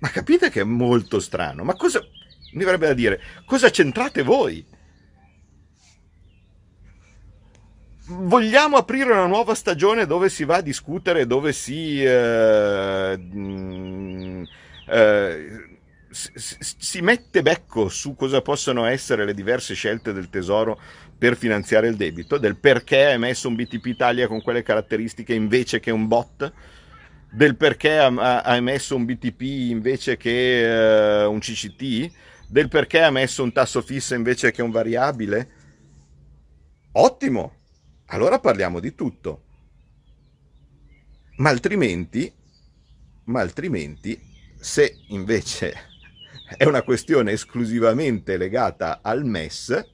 Ma 0.00 0.08
capite 0.08 0.50
che 0.50 0.62
è 0.62 0.64
molto 0.64 1.20
strano? 1.20 1.62
Ma 1.62 1.74
cosa 1.76 2.00
mi 2.54 2.64
verrebbe 2.64 2.88
da 2.88 2.94
dire? 2.94 3.20
Cosa 3.46 3.70
c'entrate 3.70 4.22
voi? 4.22 4.66
vogliamo 8.06 8.76
aprire 8.76 9.12
una 9.12 9.26
nuova 9.26 9.54
stagione 9.54 10.04
dove 10.04 10.28
si 10.28 10.44
va 10.44 10.56
a 10.56 10.60
discutere, 10.60 11.26
dove 11.26 11.54
si, 11.54 12.04
eh, 12.04 13.16
mm, 13.16 14.42
eh, 14.88 15.73
si, 16.14 17.00
mette 17.00 17.42
becco 17.42 17.88
su 17.88 18.14
cosa 18.14 18.40
possono 18.40 18.84
essere 18.86 19.24
le 19.24 19.34
diverse 19.34 19.74
scelte 19.74 20.12
del 20.12 20.30
tesoro 20.30 20.80
per 21.18 21.36
finanziare 21.36 21.88
il 21.88 21.96
debito, 21.96 22.38
del 22.38 22.56
perché 22.56 23.06
ha 23.06 23.10
emesso 23.10 23.48
un 23.48 23.56
BTP 23.56 23.86
Italia 23.86 24.28
con 24.28 24.40
quelle 24.40 24.62
caratteristiche 24.62 25.34
invece 25.34 25.80
che 25.80 25.90
un 25.90 26.06
bot, 26.06 26.52
del 27.30 27.56
perché 27.56 27.98
ha, 27.98 28.42
ha 28.42 28.56
emesso 28.56 28.94
un 28.94 29.04
BTP 29.04 29.40
invece 29.40 30.16
che 30.16 31.24
uh, 31.26 31.30
un 31.30 31.40
CCT, 31.40 32.12
del 32.48 32.68
perché 32.68 33.02
ha 33.02 33.10
messo 33.10 33.42
un 33.42 33.52
tasso 33.52 33.82
fisso 33.82 34.14
invece 34.14 34.52
che 34.52 34.62
un 34.62 34.70
variabile. 34.70 35.50
Ottimo, 36.92 37.54
allora 38.06 38.38
parliamo 38.38 38.78
di 38.78 38.94
tutto. 38.94 39.42
Ma 41.38 41.50
altrimenti, 41.50 42.32
ma 43.24 43.40
altrimenti, 43.40 44.16
se 44.60 44.98
invece 45.08 45.92
è 46.56 46.64
una 46.64 46.82
questione 46.82 47.32
esclusivamente 47.32 48.36
legata 48.36 49.00
al 49.02 49.24
MES, 49.24 49.92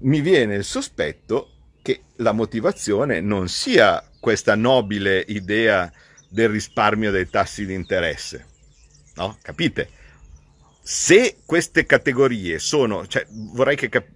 mi 0.00 0.20
viene 0.20 0.54
il 0.54 0.64
sospetto 0.64 1.50
che 1.82 2.02
la 2.16 2.32
motivazione 2.32 3.20
non 3.20 3.48
sia 3.48 4.02
questa 4.20 4.54
nobile 4.54 5.24
idea 5.28 5.90
del 6.28 6.48
risparmio 6.48 7.10
dei 7.10 7.28
tassi 7.28 7.66
di 7.66 7.74
interesse. 7.74 8.46
No? 9.14 9.38
Capite? 9.42 9.88
Se 10.82 11.38
queste 11.44 11.86
categorie 11.86 12.58
sono, 12.58 13.06
cioè 13.06 13.26
vorrei 13.30 13.76
che 13.76 13.88
cap- 13.88 14.08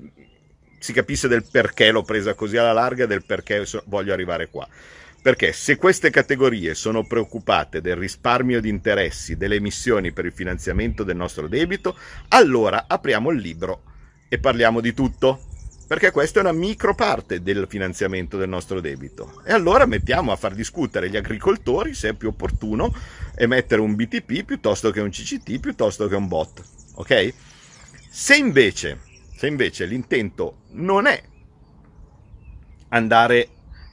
si 0.78 0.92
capisse 0.92 1.28
del 1.28 1.44
perché 1.48 1.90
l'ho 1.90 2.02
presa 2.02 2.34
così 2.34 2.56
alla 2.56 2.72
larga 2.72 3.06
del 3.06 3.24
perché 3.24 3.64
voglio 3.86 4.12
arrivare 4.12 4.48
qua. 4.48 4.66
Perché 5.22 5.52
se 5.52 5.76
queste 5.76 6.10
categorie 6.10 6.74
sono 6.74 7.06
preoccupate 7.06 7.80
del 7.80 7.96
risparmio 7.96 8.60
di 8.60 8.68
interessi, 8.68 9.36
delle 9.36 9.56
emissioni 9.56 10.12
per 10.12 10.24
il 10.24 10.32
finanziamento 10.32 11.04
del 11.04 11.16
nostro 11.16 11.46
debito, 11.46 11.96
allora 12.28 12.84
apriamo 12.86 13.30
il 13.30 13.38
libro 13.38 13.82
e 14.28 14.38
parliamo 14.38 14.80
di 14.80 14.94
tutto. 14.94 15.44
Perché 15.86 16.12
questa 16.12 16.38
è 16.38 16.42
una 16.42 16.52
micro 16.52 16.94
parte 16.94 17.42
del 17.42 17.66
finanziamento 17.68 18.38
del 18.38 18.48
nostro 18.48 18.80
debito. 18.80 19.42
E 19.44 19.52
allora 19.52 19.86
mettiamo 19.86 20.30
a 20.30 20.36
far 20.36 20.54
discutere 20.54 21.10
gli 21.10 21.16
agricoltori 21.16 21.94
se 21.94 22.10
è 22.10 22.14
più 22.14 22.28
opportuno 22.28 22.94
emettere 23.34 23.80
un 23.80 23.96
BTP 23.96 24.44
piuttosto 24.44 24.90
che 24.90 25.00
un 25.00 25.10
CCT 25.10 25.58
piuttosto 25.58 26.06
che 26.06 26.14
un 26.14 26.28
bot. 26.28 26.62
Ok? 26.94 27.34
Se 28.08 28.36
invece 28.36 29.08
se 29.40 29.46
invece 29.46 29.86
l'intento 29.86 30.64
non 30.72 31.06
è 31.06 31.18
andare 32.90 33.48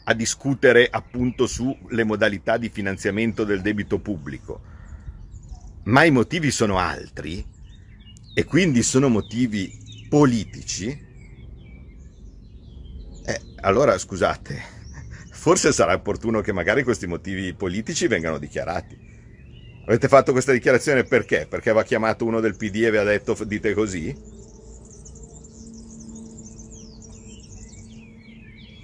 a 0.09 0.13
discutere 0.13 0.87
appunto 0.89 1.47
sulle 1.47 2.05
modalità 2.05 2.57
di 2.57 2.69
finanziamento 2.69 3.43
del 3.43 3.61
debito 3.61 3.99
pubblico, 3.99 4.61
ma 5.83 6.03
i 6.05 6.11
motivi 6.11 6.49
sono 6.49 6.77
altri 6.77 7.45
e 8.33 8.45
quindi 8.45 8.83
sono 8.83 9.09
motivi 9.09 10.05
politici, 10.07 10.87
eh, 13.25 13.41
allora 13.59 13.97
scusate, 13.97 14.61
forse 15.31 15.73
sarà 15.73 15.93
opportuno 15.93 16.39
che 16.39 16.53
magari 16.53 16.83
questi 16.83 17.05
motivi 17.05 17.53
politici 17.53 18.07
vengano 18.07 18.37
dichiarati. 18.37 18.97
Avete 19.87 20.07
fatto 20.07 20.31
questa 20.31 20.53
dichiarazione 20.53 21.03
perché? 21.03 21.47
Perché 21.49 21.69
aveva 21.69 21.83
chiamato 21.83 22.23
uno 22.23 22.39
del 22.39 22.55
PD 22.55 22.83
e 22.83 22.91
vi 22.91 22.97
ha 22.97 23.03
detto 23.03 23.37
dite 23.43 23.73
così? 23.73 24.35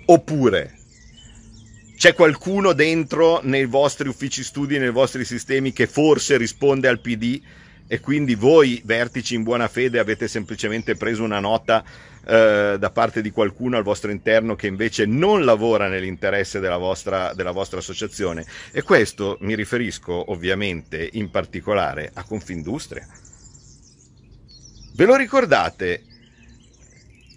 Oppure 0.05 0.81
c'è 1.95 2.13
qualcuno 2.13 2.73
dentro 2.73 3.39
nei 3.43 3.65
vostri 3.65 4.08
uffici 4.08 4.43
studi, 4.43 4.77
nei 4.77 4.91
vostri 4.91 5.25
sistemi 5.25 5.71
che 5.71 5.88
forse 5.88 6.38
risponde 6.38 6.88
al 6.88 6.99
PD 6.99 7.41
e 7.88 7.99
quindi 7.99 8.36
voi 8.36 8.82
vertici 8.86 9.36
in 9.36 9.43
buona 9.43 9.67
fede 9.67 9.99
avete 9.99 10.27
semplicemente 10.27 10.95
preso 10.95 11.23
una 11.23 11.39
nota 11.39 11.84
eh, 12.25 12.77
da 12.79 12.89
parte 12.89 13.21
di 13.21 13.32
qualcuno 13.32 13.77
al 13.77 13.84
vostro 13.84 14.10
interno 14.10 14.56
che 14.56 14.67
invece 14.67 15.06
non 15.06 15.43
lavora 15.43 15.88
nell'interesse 15.88 16.60
della 16.60 16.77
vostra, 16.77 17.34
della 17.34 17.51
vostra 17.51 17.79
associazione 17.79 18.45
e 18.71 18.82
questo 18.82 19.38
mi 19.41 19.56
riferisco 19.56 20.32
ovviamente 20.32 21.10
in 21.13 21.29
particolare 21.29 22.10
a 22.13 22.23
Confindustria. 22.23 23.06
Ve 24.95 25.06
lo 25.06 25.15
ricordate 25.15 26.03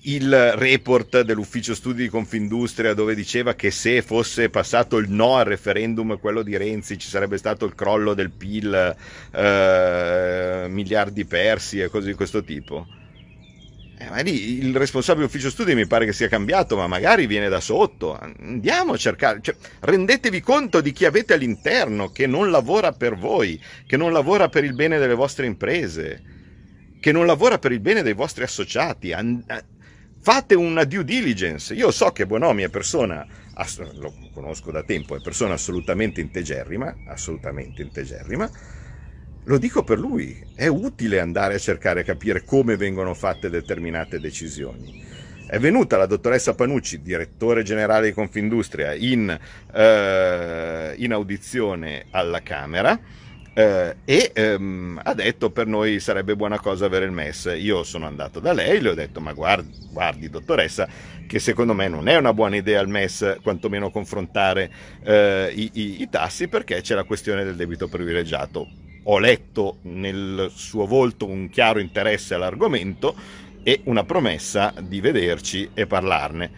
il 0.09 0.53
report 0.53 1.23
dell'ufficio 1.23 1.75
studi 1.75 2.03
di 2.03 2.09
Confindustria 2.09 2.95
dove 2.95 3.14
diceva 3.14 3.55
che 3.55 3.71
se 3.71 4.03
fosse 4.03 4.51
passato 4.51 4.99
il 4.99 5.11
no 5.11 5.37
al 5.37 5.47
referendum, 5.47 6.19
quello 6.19 6.42
di 6.42 6.57
Renzi, 6.57 6.99
ci 6.99 7.09
sarebbe 7.09 7.38
stato 7.38 7.64
il 7.64 7.75
crollo 7.75 8.14
del 8.14 8.31
PIL, 8.31 8.97
eh, 9.33 10.66
miliardi 10.69 11.25
persi 11.25 11.81
e 11.81 11.88
cose 11.88 12.07
di 12.07 12.14
questo 12.14 12.45
tipo. 12.45 12.87
Eh, 13.99 14.11
ma 14.11 14.21
lì 14.21 14.59
il 14.59 14.77
responsabile 14.77 15.25
ufficio 15.25 15.51
studi 15.51 15.75
mi 15.75 15.87
pare 15.87 16.05
che 16.05 16.12
sia 16.12 16.29
cambiato, 16.29 16.77
ma 16.77 16.87
magari 16.87 17.27
viene 17.27 17.49
da 17.49 17.61
sotto. 17.61 18.16
Andiamo 18.16 18.92
a 18.92 18.97
cercare, 18.97 19.40
cioè, 19.40 19.57
rendetevi 19.81 20.40
conto 20.40 20.81
di 20.81 20.92
chi 20.92 21.05
avete 21.05 21.33
all'interno, 21.33 22.11
che 22.11 22.27
non 22.27 22.51
lavora 22.51 22.92
per 22.92 23.16
voi, 23.16 23.61
che 23.87 23.97
non 23.97 24.12
lavora 24.12 24.49
per 24.49 24.62
il 24.62 24.75
bene 24.75 24.99
delle 24.99 25.14
vostre 25.14 25.47
imprese, 25.47 26.23
che 27.01 27.11
non 27.11 27.27
lavora 27.27 27.59
per 27.59 27.73
il 27.73 27.81
bene 27.81 28.03
dei 28.03 28.12
vostri 28.12 28.45
associati 28.45 29.12
fate 30.27 30.57
una 30.57 30.83
due 30.83 31.05
diligence. 31.05 31.73
Io 31.73 31.93
so 31.93 32.11
che 32.11 32.27
Bonomi 32.27 32.65
è 32.65 32.69
persona, 32.69 33.25
lo 33.95 34.12
conosco 34.33 34.73
da 34.73 34.83
tempo, 34.83 35.15
è 35.15 35.21
persona 35.21 35.55
assolutamente 35.55 36.21
integerrima, 36.21 36.97
assolutamente 37.07 37.83
integerrima. 37.83 38.51
Lo 39.45 39.57
dico 39.59 39.85
per 39.85 40.01
lui, 40.01 40.45
è 40.57 40.67
utile 40.67 41.21
andare 41.21 41.55
a 41.55 41.59
cercare 41.59 42.01
a 42.01 42.03
capire 42.03 42.43
come 42.43 42.77
vengono 42.77 43.15
fatte 43.15 43.49
determinate 43.49 44.19
decisioni. 44.19 45.01
È 45.47 45.61
venuta 45.61 45.97
la 45.97 46.07
dottoressa 46.07 46.57
Panucci, 46.57 47.03
direttore 47.03 47.62
generale 47.62 48.09
di 48.09 48.12
Confindustria, 48.12 48.95
in, 48.95 49.29
eh, 49.73 50.95
in 50.97 51.12
audizione 51.12 52.07
alla 52.11 52.43
Camera 52.43 52.99
eh, 53.59 53.97
e 54.05 54.33
ehm, 54.35 55.01
ha 55.03 55.14
detto 55.14 55.51
per 55.51 55.66
noi 55.66 55.99
sarebbe 55.99 56.37
buona 56.37 56.61
cosa 56.61 56.85
avere 56.85 57.07
il 57.07 57.11
MES. 57.11 57.55
Io 57.57 57.85
sono 57.85 58.05
andato 58.05 58.38
da 58.38 58.53
lei, 58.53 58.83
le 58.83 58.90
ho 58.90 58.95
detto 58.95 59.19
ma 59.23 59.33
guardi, 59.33 59.73
guardi 59.90 60.29
dottoressa 60.29 60.87
che 61.27 61.38
secondo 61.38 61.73
me 61.73 61.88
non 61.88 62.07
è 62.07 62.16
una 62.16 62.35
buona 62.35 62.57
idea 62.57 62.83
il 62.83 62.88
MES 62.88 63.38
quantomeno 63.42 63.90
confrontare 63.90 64.71
eh, 65.03 65.51
i, 65.55 65.71
i, 65.73 66.03
i 66.03 66.09
tassi 66.11 66.49
perché 66.49 66.83
c'è 66.83 66.95
la 66.95 67.05
questione 67.05 67.45
del 67.45 67.57
debito 67.57 67.88
privilegiato. 67.88 68.69
Ho 69.05 69.19
letto 69.19 69.79
nel 69.85 70.51
suo 70.55 70.85
volto 70.85 71.27
un 71.27 71.49
chiaro 71.49 71.79
interesse 71.79 72.35
all'argomento 72.35 73.14
e 73.62 73.81
una 73.85 74.05
promessa 74.05 74.75
di 74.83 75.01
vederci 75.01 75.71
e 75.73 75.87
parlarne. 75.87 76.51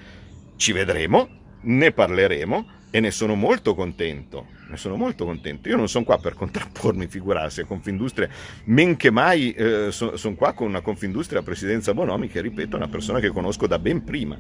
Ci 0.56 0.72
vedremo, 0.72 1.28
ne 1.60 1.92
parleremo 1.92 2.70
e 2.90 2.98
ne 2.98 3.12
sono 3.12 3.36
molto 3.36 3.76
contento 3.76 4.57
ne 4.68 4.76
sono 4.76 4.96
molto 4.96 5.24
contento. 5.24 5.68
Io 5.68 5.76
non 5.76 5.88
sono 5.88 6.04
qua 6.04 6.18
per 6.18 6.34
contrappormi, 6.34 7.06
figurarsi, 7.06 7.60
a 7.60 7.64
Confindustria, 7.64 8.28
men 8.64 8.96
che 8.96 9.10
mai 9.10 9.52
eh, 9.52 9.90
sono 9.90 10.16
son 10.16 10.34
qua 10.34 10.52
con 10.52 10.68
una 10.68 10.80
Confindustria 10.80 11.40
a 11.40 11.42
presidenza 11.42 11.94
Bonomi, 11.94 12.28
che 12.28 12.40
ripeto 12.40 12.74
è 12.74 12.76
una 12.76 12.88
persona 12.88 13.20
che 13.20 13.28
conosco 13.28 13.66
da 13.66 13.78
ben 13.78 14.04
prima. 14.04 14.36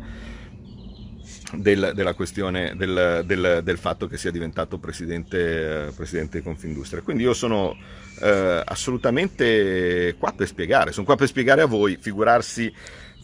del, 1.56 1.92
della 1.94 2.12
questione 2.12 2.74
del, 2.76 3.22
del, 3.24 3.62
del, 3.64 3.78
fatto 3.78 4.06
che 4.06 4.18
sia 4.18 4.30
diventato 4.30 4.76
presidente, 4.76 5.92
presidente 5.96 6.38
di 6.38 6.44
Confindustria. 6.44 7.00
Quindi 7.00 7.22
io 7.22 7.32
sono 7.32 7.74
eh, 8.20 8.62
assolutamente 8.64 10.14
qua 10.18 10.32
per 10.36 10.46
spiegare, 10.46 10.92
sono 10.92 11.06
qua 11.06 11.16
per 11.16 11.26
spiegare 11.26 11.62
a 11.62 11.66
voi, 11.66 11.96
figurarsi, 11.98 12.70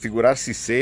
figurarsi 0.05 0.53
se, 0.53 0.75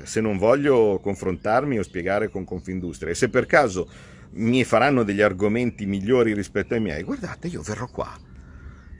eh, 0.00 0.06
se 0.06 0.20
non 0.20 0.38
voglio 0.38 1.00
confrontarmi 1.02 1.76
o 1.76 1.82
spiegare 1.82 2.30
con 2.30 2.44
Confindustria 2.44 3.10
e 3.10 3.16
se 3.16 3.28
per 3.28 3.46
caso 3.46 3.90
mi 4.34 4.62
faranno 4.62 5.02
degli 5.02 5.20
argomenti 5.20 5.86
migliori 5.86 6.34
rispetto 6.34 6.74
ai 6.74 6.80
miei, 6.80 7.02
guardate, 7.02 7.48
io 7.48 7.62
verrò 7.62 7.88
qua 7.88 8.16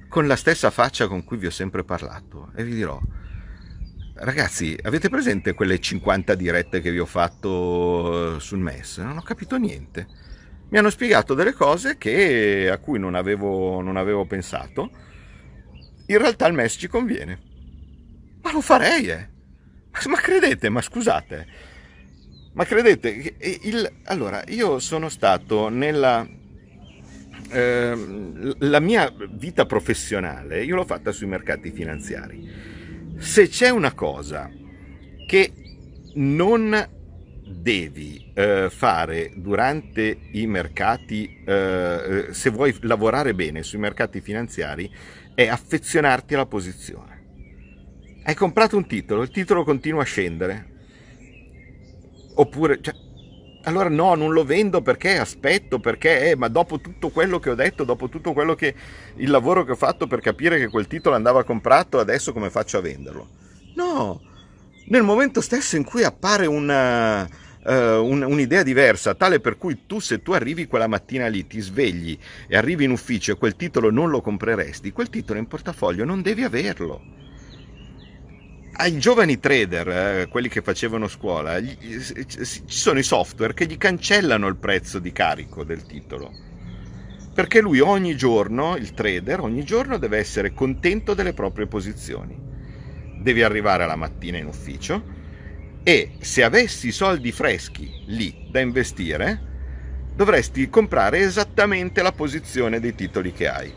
con 0.09 0.27
la 0.27 0.35
stessa 0.35 0.71
faccia 0.71 1.07
con 1.07 1.23
cui 1.23 1.37
vi 1.37 1.47
ho 1.47 1.51
sempre 1.51 1.85
parlato 1.85 2.51
e 2.57 2.65
vi 2.65 2.75
dirò 2.75 3.01
Ragazzi, 4.17 4.77
avete 4.83 5.09
presente 5.09 5.55
quelle 5.55 5.79
50 5.79 6.35
dirette 6.35 6.81
che 6.81 6.91
vi 6.91 7.01
ho 7.01 7.07
fatto 7.07 8.39
sul 8.41 8.59
MES? 8.59 8.99
Non 8.99 9.17
ho 9.17 9.23
capito 9.23 9.57
niente. 9.57 10.07
Mi 10.71 10.79
hanno 10.79 10.91
spiegato 10.91 11.35
delle 11.35 11.53
cose 11.53 11.97
che, 11.99 12.71
a 12.71 12.79
cui 12.79 13.01
non 13.01 13.17
avevo, 13.17 13.81
non 13.81 13.97
avevo 13.97 14.25
pensato. 14.25 14.89
In 16.07 16.19
realtà 16.19 16.47
il 16.47 16.55
MES 16.55 16.77
ci 16.79 16.87
conviene. 16.87 17.54
Ma 18.45 18.53
lo 18.53 18.61
farei, 18.61 19.09
eh! 19.09 19.29
Ma 20.07 20.17
credete, 20.17 20.69
ma 20.69 20.81
scusate, 20.81 21.47
ma 22.53 22.65
credete, 22.65 23.35
il, 23.63 23.93
allora 24.05 24.43
io 24.49 24.79
sono 24.79 25.09
stato 25.09 25.69
nella 25.69 26.27
eh, 27.51 27.97
la 28.59 28.81
mia 28.81 29.13
vita 29.31 29.67
professionale, 29.67 30.65
io 30.65 30.77
l'ho 30.77 30.85
fatta 30.85 31.13
sui 31.13 31.27
mercati 31.27 31.71
finanziari 31.71 32.73
se 33.19 33.49
c'è 33.49 33.71
una 33.71 33.93
cosa 33.93 34.51
che 35.27 35.53
non 36.15 36.91
devi 37.47 38.31
eh, 38.35 38.69
fare 38.71 39.33
durante 39.35 40.19
i 40.33 40.47
mercati, 40.47 41.43
eh, 41.45 42.29
se 42.31 42.51
vuoi 42.51 42.77
lavorare 42.83 43.35
bene 43.35 43.63
sui 43.63 43.79
mercati 43.79 44.21
finanziari, 44.21 44.91
è 45.35 45.49
affezionarti 45.49 46.35
alla 46.35 46.47
posizione. 46.47 47.14
Hai 48.27 48.35
comprato 48.35 48.79
un 48.79 48.87
titolo, 48.87 49.21
il 49.21 49.31
titolo 49.31 49.65
continua 49.65 50.01
a 50.01 50.07
scendere. 50.07 50.73
Oppure, 52.37 52.79
cioè, 52.81 52.95
allora 53.65 53.91
no, 53.91 54.15
non 54.15 54.33
lo 54.33 54.45
vendo 54.45 54.81
perché 54.81 55.19
aspetto, 55.19 55.79
perché, 55.79 56.31
eh, 56.31 56.35
ma 56.35 56.49
dopo 56.49 56.81
tutto 56.81 57.11
quello 57.11 57.39
che 57.39 57.51
ho 57.51 57.55
detto, 57.55 57.85
dopo 57.85 58.09
tutto 58.09 58.33
quello 58.33 58.55
che 58.55 58.75
il 59.17 59.29
lavoro 59.29 59.65
che 59.65 59.73
ho 59.73 59.77
fatto 59.77 60.07
per 60.07 60.21
capire 60.21 60.59
che 60.59 60.69
quel 60.69 60.87
titolo 60.87 61.15
andava 61.15 61.45
comprato, 61.45 61.99
adesso 61.99 62.33
come 62.33 62.49
faccio 62.49 62.79
a 62.79 62.81
venderlo? 62.81 63.29
No, 63.75 64.23
nel 64.87 65.03
momento 65.03 65.43
stesso 65.43 65.77
in 65.77 65.85
cui 65.85 66.03
appare 66.03 66.47
una, 66.47 67.25
uh, 67.25 67.73
un, 67.73 68.23
un'idea 68.23 68.63
diversa, 68.63 69.15
tale 69.15 69.39
per 69.39 69.59
cui 69.59 69.85
tu 69.85 70.01
se 70.01 70.23
tu 70.23 70.33
arrivi 70.33 70.67
quella 70.67 70.87
mattina 70.87 71.27
lì, 71.27 71.47
ti 71.47 71.61
svegli 71.61 72.19
e 72.49 72.57
arrivi 72.57 72.85
in 72.85 72.91
ufficio 72.91 73.33
e 73.33 73.37
quel 73.37 73.55
titolo 73.55 73.91
non 73.91 74.09
lo 74.09 74.23
compreresti, 74.23 74.93
quel 74.93 75.11
titolo 75.11 75.39
in 75.39 75.47
portafoglio 75.47 76.07
non 76.07 76.23
devi 76.23 76.43
averlo 76.43 77.21
ai 78.77 78.99
giovani 78.99 79.39
trader, 79.39 79.89
eh, 79.89 80.29
quelli 80.29 80.49
che 80.49 80.63
facevano 80.63 81.07
scuola, 81.09 81.59
gli, 81.61 81.77
ci 81.79 82.63
sono 82.67 82.99
i 82.99 83.05
software 83.05 83.55
che 83.55 83.67
gli 83.67 83.77
cancellano 83.77 84.47
il 84.49 84.57
prezzo 84.57 84.99
di 84.99 85.13
carico 85.13 85.65
del 85.65 85.85
titolo. 85.85 86.33
Perché 87.33 87.61
lui 87.61 87.81
ogni 87.81 88.17
giorno, 88.17 88.77
il 88.77 88.93
trader, 88.93 89.41
ogni 89.41 89.65
giorno 89.65 89.99
deve 89.99 90.19
essere 90.19 90.53
contento 90.53 91.15
delle 91.15 91.35
proprie 91.35 91.67
posizioni. 91.67 92.37
Devi 93.21 93.43
arrivare 93.43 93.87
la 93.87 93.97
mattina 93.97 94.39
in 94.39 94.47
ufficio 94.47 95.03
e 95.83 96.17
se 96.19 96.43
avessi 96.43 96.93
soldi 96.93 97.33
freschi 97.33 97.91
lì 98.07 98.47
da 98.51 98.61
investire, 98.61 99.53
dovresti 100.15 100.69
comprare 100.69 101.19
esattamente 101.19 102.03
la 102.03 102.13
posizione 102.13 102.81
dei 102.81 102.95
titoli 102.95 103.33
che 103.33 103.49
hai. 103.49 103.73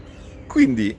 Quindi 0.46 0.98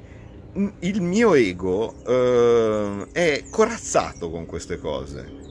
il 0.81 1.01
mio 1.03 1.35
ego 1.35 1.95
uh, 2.05 3.07
è 3.13 3.45
corazzato 3.51 4.31
con 4.31 4.47
queste 4.47 4.79
cose. 4.79 5.47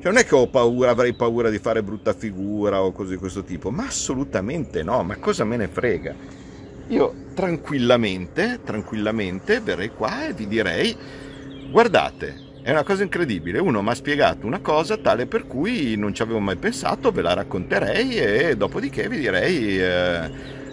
Cioè 0.00 0.12
non 0.12 0.18
è 0.18 0.24
che 0.24 0.34
ho 0.34 0.48
paura, 0.48 0.90
avrei 0.90 1.14
paura 1.14 1.50
di 1.50 1.58
fare 1.58 1.82
brutta 1.82 2.12
figura 2.12 2.82
o 2.82 2.92
cose 2.92 3.14
di 3.14 3.16
questo 3.16 3.42
tipo, 3.42 3.70
ma 3.70 3.86
assolutamente 3.86 4.82
no, 4.82 5.02
ma 5.02 5.16
cosa 5.16 5.44
me 5.44 5.56
ne 5.56 5.68
frega? 5.68 6.14
Io 6.88 7.14
tranquillamente, 7.34 8.60
tranquillamente 8.64 9.60
verrei 9.60 9.90
qua 9.90 10.28
e 10.28 10.32
vi 10.32 10.46
direi, 10.46 10.96
guardate, 11.70 12.44
è 12.62 12.70
una 12.70 12.84
cosa 12.84 13.02
incredibile, 13.02 13.58
uno 13.58 13.82
mi 13.82 13.88
ha 13.88 13.94
spiegato 13.94 14.46
una 14.46 14.60
cosa 14.60 14.96
tale 14.96 15.26
per 15.26 15.46
cui 15.46 15.96
non 15.96 16.14
ci 16.14 16.22
avevo 16.22 16.40
mai 16.40 16.56
pensato, 16.56 17.10
ve 17.10 17.22
la 17.22 17.34
racconterei 17.34 18.16
e 18.16 18.56
dopodiché 18.56 19.08
vi 19.08 19.18
direi 19.18 19.80
eh, 19.80 20.30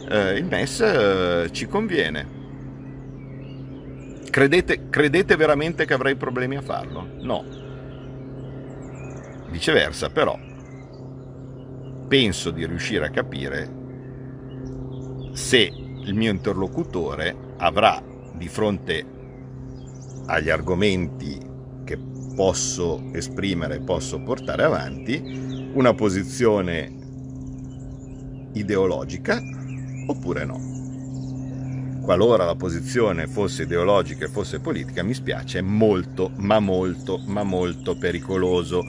eh, 0.10 0.38
il 0.38 0.46
MES 0.46 0.80
eh, 0.82 1.50
ci 1.52 1.67
conviene 1.67 2.41
Credete, 4.34 4.89
credete 4.89 5.36
veramente 5.36 5.86
che 5.86 5.93
avrei 5.93 6.15
problemi 6.15 6.56
a 6.56 6.63
farlo? 6.63 7.08
No. 7.19 7.46
Viceversa, 9.52 10.10
però, 10.10 10.36
penso 12.08 12.50
di 12.50 12.65
riuscire 12.65 13.06
a 13.06 13.12
capire 13.12 13.72
se 15.34 15.60
il 15.60 16.15
mio 16.15 16.32
interlocutore 16.32 17.54
avrà 17.58 18.02
di 18.34 18.48
fronte 18.48 19.06
agli 20.26 20.50
argomenti 20.50 21.39
che 21.84 22.00
posso 22.36 23.12
esprimere, 23.13 23.82
posso 23.82 24.19
portare 24.24 24.63
avanti, 24.63 25.69
una 25.76 25.93
posizione 25.93 26.91
ideologica 28.54 29.39
oppure 30.08 30.43
no 30.43 30.83
qualora 32.03 32.43
la 32.43 32.55
posizione 32.55 33.27
fosse 33.27 33.63
ideologica 33.63 34.25
e 34.25 34.29
fosse 34.29 34.59
politica, 34.59 35.03
mi 35.03 35.13
spiace, 35.13 35.59
è 35.59 35.61
molto, 35.61 36.31
ma 36.35 36.59
molto, 36.59 37.17
ma 37.25 37.43
molto 37.43 37.95
pericoloso, 37.97 38.85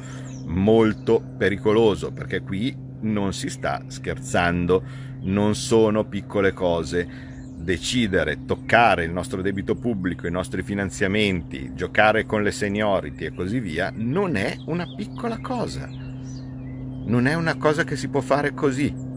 molto 0.47 1.23
pericoloso, 1.39 2.11
perché 2.11 2.43
qui 2.43 2.77
non 3.03 3.33
si 3.33 3.49
sta 3.49 3.85
scherzando, 3.87 4.83
non 5.23 5.55
sono 5.55 6.05
piccole 6.05 6.53
cose. 6.53 7.33
Decidere, 7.57 8.45
toccare 8.45 9.05
il 9.05 9.13
nostro 9.13 9.41
debito 9.41 9.77
pubblico, 9.77 10.27
i 10.27 10.31
nostri 10.31 10.63
finanziamenti, 10.63 11.71
giocare 11.73 12.27
con 12.27 12.43
le 12.43 12.51
seniority 12.51 13.27
e 13.27 13.35
così 13.35 13.61
via, 13.61 13.91
non 13.95 14.37
è 14.37 14.57
una 14.67 14.93
piccola 14.95 15.39
cosa. 15.39 15.89
Non 15.89 17.27
è 17.27 17.35
una 17.35 17.55
cosa 17.57 17.85
che 17.85 17.97
si 17.97 18.09
può 18.09 18.21
fare 18.21 18.53
così 18.53 19.13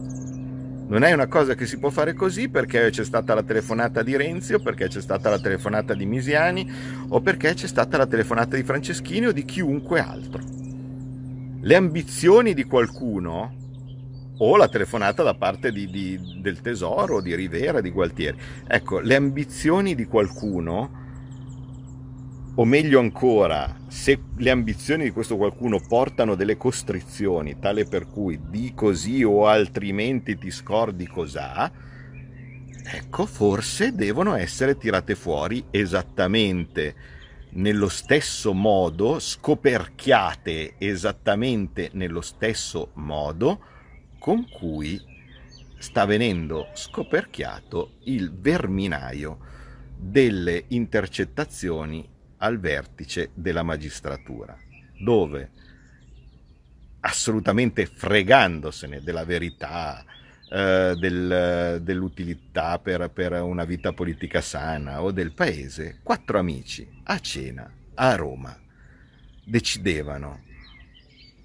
non 0.88 1.02
è 1.02 1.12
una 1.12 1.26
cosa 1.26 1.54
che 1.54 1.66
si 1.66 1.78
può 1.78 1.90
fare 1.90 2.14
così 2.14 2.48
perché 2.48 2.88
c'è 2.88 3.04
stata 3.04 3.34
la 3.34 3.42
telefonata 3.42 4.02
di 4.02 4.16
Renzi 4.16 4.58
perché 4.58 4.88
c'è 4.88 5.02
stata 5.02 5.28
la 5.28 5.38
telefonata 5.38 5.92
di 5.92 6.06
Misiani 6.06 6.70
o 7.08 7.20
perché 7.20 7.52
c'è 7.52 7.66
stata 7.66 7.98
la 7.98 8.06
telefonata 8.06 8.56
di 8.56 8.62
Franceschini 8.62 9.26
o 9.26 9.32
di 9.32 9.44
chiunque 9.44 10.00
altro. 10.00 10.40
Le 11.60 11.74
ambizioni 11.74 12.54
di 12.54 12.64
qualcuno 12.64 13.54
o 14.38 14.56
la 14.56 14.68
telefonata 14.68 15.22
da 15.22 15.34
parte 15.34 15.72
di, 15.72 15.86
di, 15.90 16.40
del 16.40 16.62
Tesoro, 16.62 17.20
di 17.20 17.34
Rivera, 17.34 17.82
di 17.82 17.90
Gualtieri. 17.90 18.38
Ecco, 18.66 19.00
le 19.00 19.14
ambizioni 19.14 19.94
di 19.94 20.06
qualcuno 20.06 21.06
o 22.60 22.64
meglio 22.64 22.98
ancora, 22.98 23.76
se 23.86 24.18
le 24.36 24.50
ambizioni 24.50 25.04
di 25.04 25.10
questo 25.12 25.36
qualcuno 25.36 25.80
portano 25.80 26.34
delle 26.34 26.56
costrizioni, 26.56 27.60
tale 27.60 27.84
per 27.84 28.08
cui 28.08 28.40
di 28.48 28.72
così 28.74 29.22
o 29.22 29.46
altrimenti 29.46 30.36
ti 30.36 30.50
scordi 30.50 31.06
cos'ha, 31.06 31.70
ecco, 32.82 33.26
forse 33.26 33.94
devono 33.94 34.34
essere 34.34 34.76
tirate 34.76 35.14
fuori 35.14 35.66
esattamente 35.70 36.94
nello 37.50 37.88
stesso 37.88 38.52
modo, 38.52 39.20
scoperchiate 39.20 40.74
esattamente 40.78 41.90
nello 41.92 42.20
stesso 42.20 42.90
modo 42.94 43.60
con 44.18 44.48
cui 44.48 45.00
sta 45.78 46.04
venendo 46.06 46.70
scoperchiato 46.74 47.98
il 48.06 48.32
verminaio 48.36 49.38
delle 49.96 50.64
intercettazioni 50.68 52.16
al 52.38 52.58
vertice 52.58 53.30
della 53.34 53.62
magistratura, 53.62 54.56
dove 54.98 55.50
assolutamente 57.00 57.86
fregandosene 57.86 59.00
della 59.02 59.24
verità, 59.24 60.04
eh, 60.50 60.94
del, 60.98 61.80
dell'utilità 61.82 62.78
per, 62.78 63.10
per 63.10 63.32
una 63.42 63.64
vita 63.64 63.92
politica 63.92 64.40
sana 64.40 65.02
o 65.02 65.10
del 65.10 65.32
paese, 65.32 66.00
quattro 66.02 66.38
amici 66.38 66.88
a 67.04 67.18
cena 67.18 67.70
a 67.94 68.14
Roma 68.14 68.56
decidevano 69.44 70.44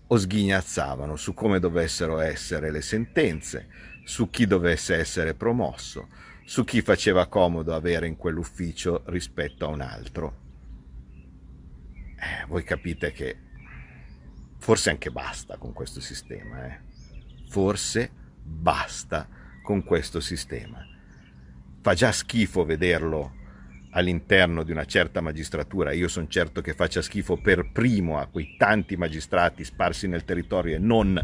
o 0.08 0.18
sghignazzavano 0.18 1.16
su 1.16 1.34
come 1.34 1.60
dovessero 1.60 2.20
essere 2.20 2.70
le 2.72 2.82
sentenze, 2.82 3.68
su 4.04 4.30
chi 4.30 4.46
dovesse 4.46 4.96
essere 4.96 5.34
promosso, 5.34 6.10
su 6.46 6.64
chi 6.66 6.82
faceva 6.82 7.28
comodo 7.28 7.74
avere 7.74 8.06
in 8.06 8.18
quell'ufficio 8.18 9.04
rispetto 9.06 9.66
a 9.66 9.70
un 9.70 9.82
altro 9.82 10.43
eh, 12.24 12.46
voi 12.48 12.64
capite 12.64 13.12
che 13.12 13.36
forse 14.58 14.90
anche 14.90 15.12
basta 15.12 15.58
con 15.58 15.74
questo 15.74 16.00
sistema, 16.00 16.66
eh. 16.66 16.80
forse 17.50 18.10
basta 18.42 19.28
con 19.62 19.84
questo 19.84 20.22
sistema. 20.22 20.86
Fa 21.82 21.94
già 21.94 22.14
schifo 22.14 22.64
vederlo 22.64 23.42
all'interno 23.92 24.64
di 24.64 24.72
una 24.72 24.86
certa 24.86 25.22
magistratura, 25.22 25.92
io 25.92 26.08
sono 26.08 26.28
certo 26.28 26.62
che 26.62 26.74
faccia 26.74 27.02
schifo 27.02 27.38
per 27.38 27.72
primo 27.72 28.18
a 28.18 28.28
quei 28.28 28.56
tanti 28.58 28.96
magistrati 28.96 29.64
sparsi 29.66 30.08
nel 30.08 30.24
territorio 30.24 30.76
e 30.76 30.80
non 30.80 31.22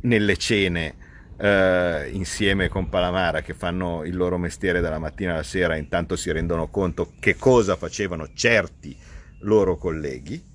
nelle 0.00 0.36
cene 0.36 0.94
eh, 1.36 2.08
insieme 2.12 2.68
con 2.68 2.88
Palamara 2.88 3.42
che 3.42 3.54
fanno 3.54 4.04
il 4.04 4.16
loro 4.16 4.38
mestiere 4.38 4.80
dalla 4.80 4.98
mattina 4.98 5.34
alla 5.34 5.42
sera 5.42 5.76
intanto 5.76 6.16
si 6.16 6.30
rendono 6.32 6.68
conto 6.68 7.12
che 7.20 7.36
cosa 7.36 7.76
facevano 7.76 8.30
certi 8.32 8.96
loro 9.44 9.76
colleghi. 9.76 10.52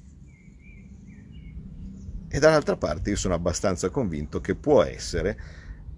E 2.32 2.40
dall'altra 2.40 2.78
parte 2.78 3.10
io 3.12 3.16
sono 3.16 3.34
abbastanza 3.34 3.90
convinto 3.90 4.40
che 4.40 4.56
può 4.56 4.84
essere 4.84 5.38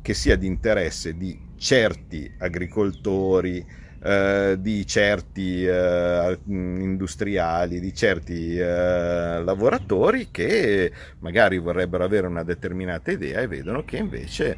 che 0.02 0.14
sia 0.14 0.36
di 0.36 0.48
interesse 0.48 1.16
di 1.16 1.38
certi 1.58 2.34
agricoltori, 2.40 3.64
eh, 4.04 4.56
di 4.60 4.88
certi 4.88 5.64
eh, 5.64 6.40
industriali, 6.46 7.80
di 7.80 7.94
certi 7.94 8.58
eh, 8.58 9.44
lavoratori 9.44 10.30
che 10.32 10.92
magari 11.20 11.60
vorrebbero 11.60 12.04
avere 12.04 12.28
una 12.28 12.44
determinata 12.44 13.12
idea 13.12 13.42
e 13.42 13.48
vedono 13.48 13.84
che 13.84 13.98
invece 13.98 14.58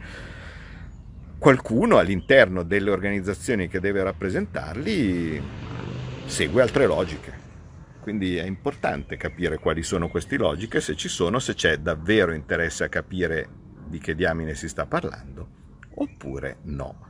qualcuno 1.38 1.98
all'interno 1.98 2.64
delle 2.64 2.90
organizzazioni 2.90 3.68
che 3.68 3.82
deve 3.82 4.02
rappresentarli 4.02 5.42
segue 6.26 6.62
altre 6.62 6.86
logiche. 6.86 7.43
Quindi 8.04 8.36
è 8.36 8.45
importante 8.45 9.16
capire 9.16 9.60
quali 9.60 9.82
sono 9.82 10.10
queste 10.10 10.36
logiche, 10.36 10.82
se 10.82 10.93
ci 10.97 11.08
sono, 11.08 11.39
se 11.39 11.54
c'è 11.54 11.78
davvero 11.78 12.34
interesse 12.34 12.84
a 12.84 12.89
capire 12.89 13.47
di 13.88 13.97
che 13.97 14.14
diamine 14.14 14.56
si 14.56 14.68
sta 14.68 14.86
parlando, 14.86 15.47
oppure 15.95 16.58
no. 16.64 17.08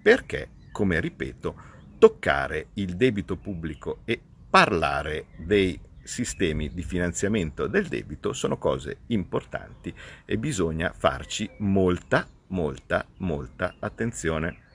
Perché 0.00 0.50
come 0.70 1.00
ripeto, 1.00 1.56
toccare 1.98 2.68
il 2.74 2.94
debito 2.94 3.36
pubblico 3.36 4.02
e 4.04 4.20
parlare 4.48 5.26
dei 5.38 5.76
sistemi 6.04 6.72
di 6.72 6.84
finanziamento 6.84 7.66
del 7.66 7.88
debito 7.88 8.32
sono 8.32 8.58
cose 8.58 8.98
importanti 9.08 9.92
e 10.24 10.38
bisogna 10.38 10.92
farci 10.96 11.50
molta, 11.58 12.28
molta, 12.46 13.04
molta 13.16 13.74
attenzione. 13.80 14.66